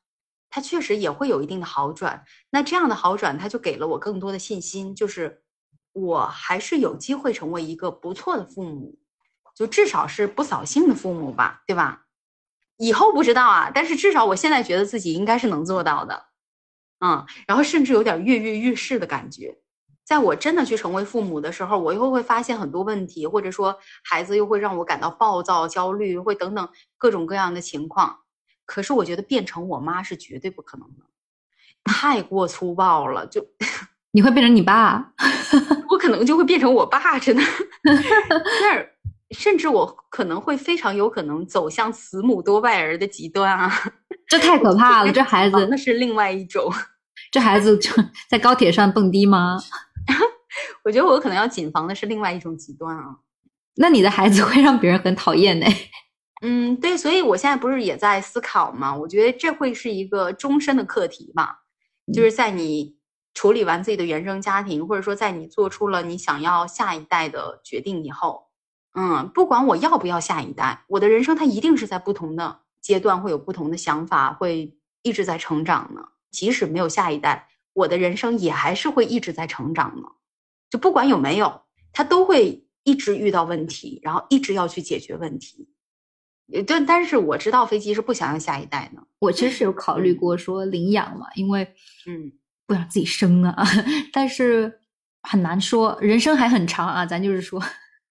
[0.51, 2.24] 他确实也会有一定的好转。
[2.51, 5.43] 那这样的好转，他就给了我更多的信心，就是
[5.93, 8.98] 我还是有机会成为一个不错的父母，
[9.55, 12.06] 就至少是不扫兴的父母吧，对吧？
[12.76, 16.26] 以后不知道啊，但是至少我现在觉得自己应该是能做到的，
[16.98, 19.59] 嗯，然后甚至有点跃跃欲试的感觉。
[20.05, 26.68] 在我真的去成为父母的时候，我又会发现很多问题，或者说孩子又会让我感到暴躁、焦虑，会等等
[26.98, 28.18] 各种各样的情况。
[28.66, 31.05] 可是我觉得变成我妈是绝对不可能的，
[31.85, 33.47] 太过粗暴了，就
[34.12, 35.12] 你会变成你爸，
[35.90, 37.43] 我可能就会变成我爸，真的。
[37.85, 38.90] 那儿
[39.31, 43.72] 甚至我可能会非常有可能走向慈母多败儿的极端啊！
[44.28, 45.10] 这太可怕了。
[45.10, 46.72] 这孩子，那是另外一种。
[47.32, 47.90] 这孩子就
[48.31, 49.59] 在高铁上蹦迪吗？
[50.85, 53.16] 我觉得我可能要谨防的是另外一种极端啊。
[53.76, 55.66] 那你的孩子会让别人很讨厌呢。
[56.43, 58.94] 嗯，对，所以我现在不是也在思考嘛？
[58.94, 61.60] 我觉得这会是一个终身的课题吧，
[62.12, 62.98] 就是在你
[63.32, 68.48] 处理完自己的原生家庭，或者说在你做出了你想要下一代的决定以后，
[68.94, 76.02] 嗯，不管我要不要下一代，我的人生它一定是在不同的阶段会有不同的想法，会一直在成长呢。
[76.31, 80.09] 即使没有下一代，我的人生也还是会一直在成长呢。
[80.71, 85.69] 就不管有没有，他都会一直遇到问题，然后一直要去解决问题。
[86.53, 89.03] 呃但但是我知道飞机是不想要下一代的。
[89.19, 91.63] 我其实是有考虑过说领养嘛，因为
[92.07, 92.33] 嗯，
[92.67, 93.65] 不想自己生啊，
[94.13, 94.81] 但是
[95.23, 97.63] 很难说，人生还很长啊，咱就是说，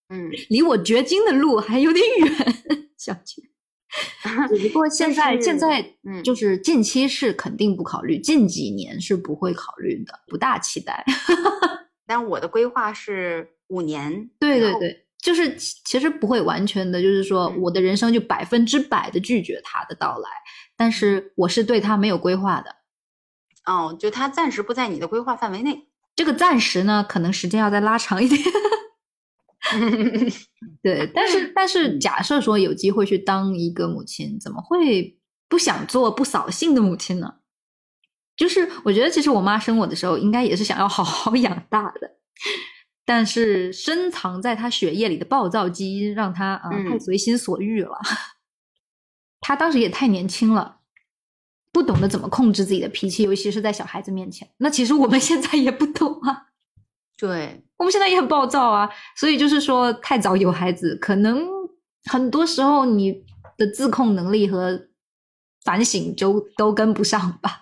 [0.10, 3.44] 嗯，离我绝经的路还有点远， 小姐。
[4.47, 11.05] 只不过现在就是现在嗯就是近期是肯定不考虑，近几年是不会考虑的，不大期待。
[12.07, 14.29] 但我的规划是五年。
[14.39, 20.29] 对对对，就是其其实不会完全的，就是说嗯我的人生就百分之百的拒绝他的到来，
[20.75, 22.75] 但是我是对他没有规划的。
[23.65, 25.87] 哦，就他暂时不在你的规划范围内。
[26.15, 28.39] 这个暂时呢，可能时间要再拉长一点。
[30.84, 35.18] 对，但是但是嗯假设说有机会去当一个母亲，怎么会
[35.48, 37.35] 不想做不扫兴的母亲呢？
[38.35, 42.18] 就是我觉得，其实我妈生我的时候，应该也是想要好好 养大的，
[43.06, 47.98] 但是深藏在她血液里的暴躁基因，让她啊、嗯太随心所欲了。
[49.40, 50.80] 她当时也太年轻了，
[51.72, 54.49] 不懂得怎么控制自己的脾气，尤其是在小孩子面前。
[54.57, 56.48] 那其实我们现在也不懂啊。
[57.18, 61.45] 对，我们现在也很暴躁啊，所以就是说，太早有孩子，可能
[62.06, 63.23] 很多时候你
[63.57, 64.88] 的自控能力和
[65.64, 67.60] 反省就都跟不上吧。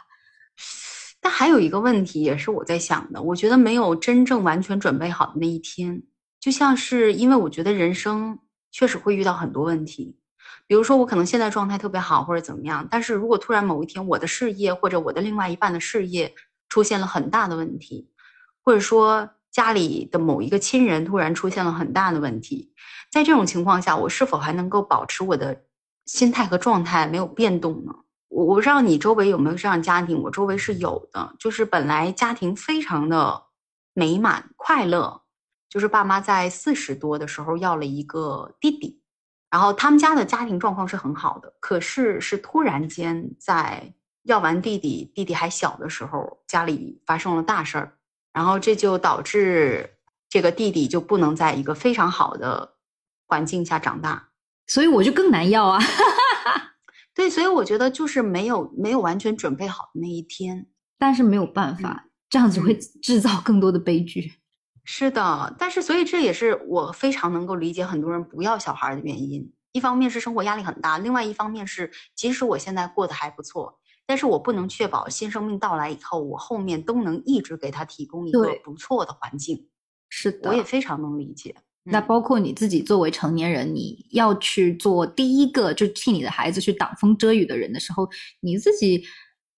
[1.20, 6.02] 但还有一个问题也是我在想的，我觉得没有真正完全准备好的那一天，
[6.40, 8.40] 就像是因为我觉得人生
[8.72, 10.18] 确实会遇到很多问题，
[10.66, 16.34] 比如说我可能现在状态特别好或者怎么样，但是如果突然某一天我的事业或者我的另外一半的事业
[16.70, 18.10] 出现了很大的问题，
[18.64, 22.74] 或者说家里的某一个亲人突然出现了很大的问题，
[23.12, 25.64] 在这种情况下，我是否还能够保持我的
[26.06, 27.94] 心态和状态没有变动呢？
[28.30, 33.44] 我我不知道你周围有没有这样的家庭，我周围是有的，就是本来家庭非常的
[33.94, 35.24] 美满快乐，
[35.70, 39.02] 就是爸妈在四十多的时候要了一个弟弟，
[39.50, 47.98] 然后他们家的家庭状况是很好的，可是是突然间在要完弟弟，弟弟还小的时候，家里发生了大事儿，
[48.34, 49.98] 然后这就导致
[50.30, 52.76] 这个弟弟就不能在一个非常好的
[53.28, 54.30] 环境下长大。
[54.68, 55.80] 所以我就更难要啊。
[57.14, 60.68] 对，所以我觉得就是没有没有完全准备好的那一天。
[60.98, 64.34] 但是没有办法，这样子会制造更多的悲剧。
[64.86, 69.54] 是的，但是所以这也是我非常能够理解很多人不要小孩儿的原因。
[69.74, 73.80] 一方面是生活压力很大，另外一方面是即使我现在过得还不错，
[74.12, 79.70] 但是我不能确保新生命到来以后，我后面都能一直给他提供一个不错的环境。
[80.10, 81.56] 是的，我也非常能理解。
[81.58, 81.64] 嗯
[81.94, 88.10] 那包括你自己作为成年人，你要去做第一个就替你的孩子去挡风遮雨的人的时候，
[88.42, 89.06] 你自己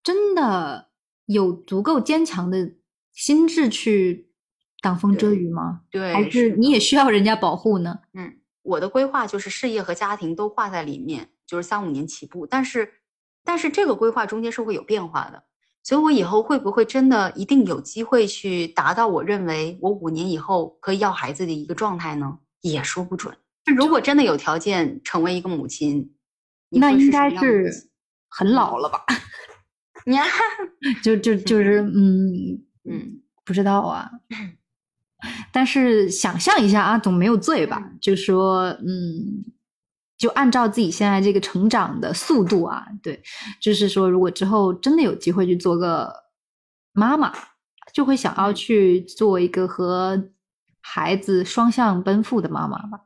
[0.03, 0.89] 真的
[1.25, 2.75] 有足够坚强的
[3.11, 4.29] 心智去
[4.83, 5.81] 挡风遮雨吗？
[5.89, 8.01] 对，还是你也需要人家保护呢？
[8.13, 12.45] 嗯，我的规划就是事业和家庭都画在里面，就是三五年起步。
[12.45, 12.89] 但是，
[13.43, 15.43] 但是这个规划中间是会有变化的，
[15.83, 22.39] 所以我以后会不会真的一定有机会去达到我认为我五年以后可以要孩子的一个状态呢？
[22.61, 23.35] 也说不准。
[23.75, 26.13] 如果真的有条件成为一个母亲，
[26.69, 27.89] 你那应该是
[28.29, 29.05] 很老了吧？
[30.11, 30.23] 呀，
[31.01, 34.09] 就就就是嗯 嗯，不知道啊。
[35.53, 37.79] 但是想象一下啊，总没有罪吧？
[37.81, 39.45] 嗯就说嗯，
[40.23, 43.21] 就按照自己现在这个成长的速度啊，对，
[43.61, 46.09] 就是说，如果之后真的有机会去做个
[46.93, 47.33] 妈妈，
[47.93, 48.55] 就会想要嗯。
[48.55, 50.29] 去做一个和
[50.79, 53.01] 孩子双向奔赴的妈妈吧。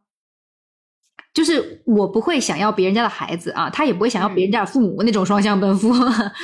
[1.33, 5.91] 就是我不会想要别人家的孩子啊，他也不会想要别人家的父母那种双向奔赴，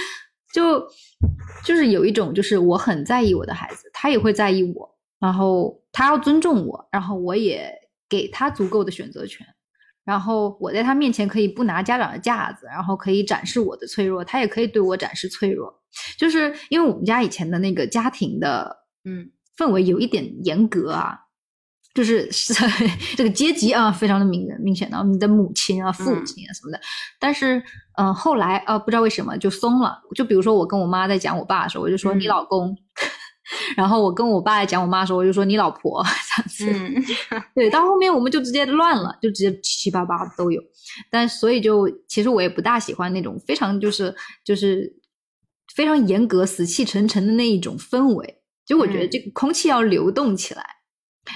[0.52, 0.80] 就
[1.64, 7.72] 就是有一种就是我很在意我的孩子，他也会在意我，然后他要尊重我，然后我也
[8.10, 9.46] 给他足够的选择权，
[10.06, 15.74] 然后我在他面前可以不拿家长的架子，然后可以展示我的脆弱，他也可以对我展示脆弱，
[16.18, 18.76] 就是因为我们家以前的那个家庭的
[19.06, 21.18] 嗯氛围有一点严格啊，
[21.94, 22.54] 就是是
[23.16, 26.82] 这个阶级啊，非常的明明显的，你的母亲啊、父嗯亲啊什么的。
[27.20, 27.60] 但是，
[27.98, 30.02] 嗯、呃，后来呃，不知道为什么就松了。
[30.16, 32.76] 就比如说我跟我妈在讲我爸的时候，我就说嗯你老公。
[33.76, 36.04] 然后我跟我爸讲我妈的时候，我就说你老婆
[36.58, 36.96] 这样子。
[37.36, 40.62] 嗯对，到后面我们就直接乱了，就直接七七八八的都有。
[41.10, 44.92] 但所以就其实我也不大喜欢那种非常就是就是
[45.74, 48.42] 非常严格、死气沉沉的那一种氛围。
[48.66, 50.64] 就我觉得嗯这个空气要流动起来，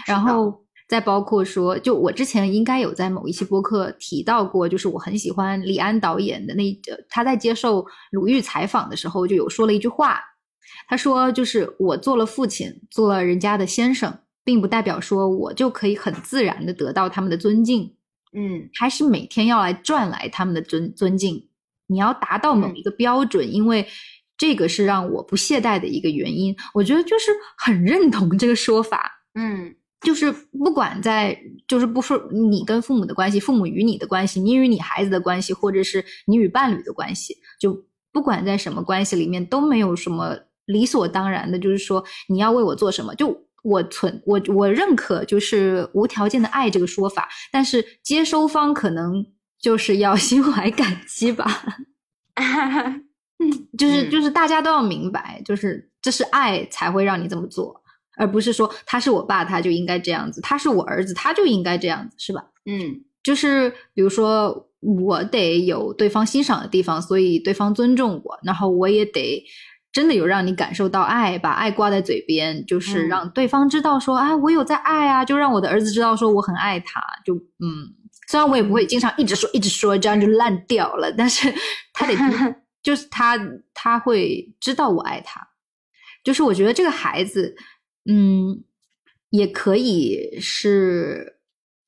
[0.05, 10.21] 然后再包括说，就我之前应该有在某一期播客提到过，就是我很喜欢李安导演的那呃他在接受鲁豫采访的时候就有说了一句话，
[10.87, 17.95] 他说就是我做了父亲，做了人家的先生，并不代表说我就可以很自然的得到他们的尊敬。
[18.33, 21.47] 嗯还是每天要来赚来他们的尊尊敬。
[21.87, 23.87] 你要达到某一个标准，因为
[24.37, 26.55] 这个是让我不懈怠的一个原因。
[26.73, 29.23] 我觉得就是很认同这个说法。
[29.33, 31.35] 嗯就是不管在，
[31.67, 40.37] 就是不说你跟父母的关系，父母与你的关系，你与你孩子的关系，或者是你与伴侣的关系，就不管在什么关系里面，都没有什么
[40.67, 49.25] 理所当然的，就是说你要为我做什么，就我存我我认可就是无条件的爱这个说法，但是接收方可能
[49.59, 51.65] 就是要 心怀感激吧，
[53.77, 57.81] 就是嗯就是大家都要明白，就是这是爱才会让你这么做。
[58.19, 62.43] 而不是说他是我爸，他就应该这样子；他是我儿子，他就应该这样子，是吧？
[62.65, 69.43] 嗯就是比如说，我得有对方欣赏的地方，所以对方尊重我，然后我也得
[69.91, 73.09] 真的有让你感受到爱，把爱挂在嘴边，就是嗯。
[73.09, 77.95] 让对方知道说，啊，我有在爱啊，就让我的儿子知道说我很爱他，就嗯，
[78.27, 81.51] 虽然我也不会经常一直说一直说，这样就烂掉了，但是
[81.93, 82.15] 他得
[82.83, 83.37] 就是他
[83.73, 85.47] 他会知道我爱他，
[86.23, 87.55] 就是我觉得这个孩子，
[88.09, 88.63] 嗯，
[89.31, 91.39] 也可以是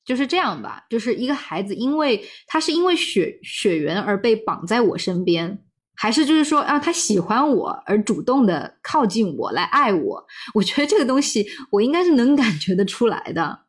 [0.04, 5.62] 就是这样吧，就是一个孩子，因为他是因为血血缘而被绑在我身边，
[6.00, 13.66] 还是就是说啊，他喜欢我而主动的靠近我来爱我，我觉得这个东西我应该是能感觉得出来的。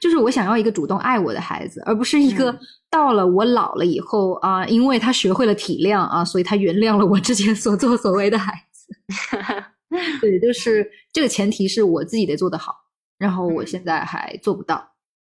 [0.00, 8.96] 就是我想要一个主动爱我的孩子，而不是一个嗯到了我老了以后啊，因为他学会了体谅啊，所以他原谅了我之前所作所为的孩子。
[10.20, 12.74] 对，就是这个前提是我自己得做得好，
[13.18, 14.95] 然后我嗯现在还做不到。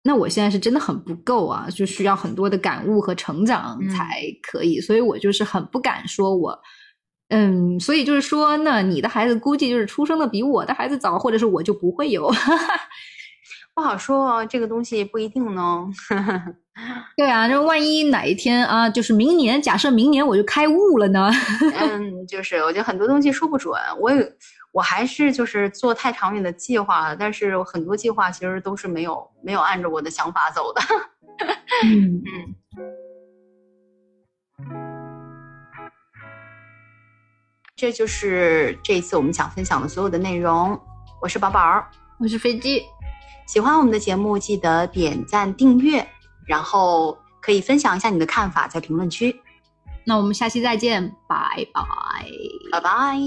[0.07, 6.57] 那我现在是真的很不够啊，就需要很多的感悟和成长嗯才可以，所以我就是很不敢说我，
[7.29, 12.31] 嗯，所以就是说那，你的孩子估计就是出生的比我的孩子早，或者是我就不会有。
[13.75, 15.85] 不好说哦，这个东西不一定呢。
[17.15, 21.29] 对啊，那万一哪一天啊，就是明年，假设明年我就开悟了呢？
[21.75, 24.17] 嗯，就是我觉得很多东西说不准，我也
[24.77, 30.81] 我还是就是做太长远的计划了，但是很多计划其实都是没有没有按照我的想法走的。
[31.83, 32.53] 嗯嗯
[37.75, 40.79] 这就是这一次我们想分享的所有的内容。
[41.23, 41.83] 我是宝宝，
[42.19, 42.83] 我是飞机，
[43.47, 46.07] 喜欢我们的节目记得点赞订阅，
[46.45, 49.41] 然后可以分享一下你的看法在评论区。
[50.05, 51.81] 那我们下期再见，拜拜。
[52.71, 53.17] 拜拜。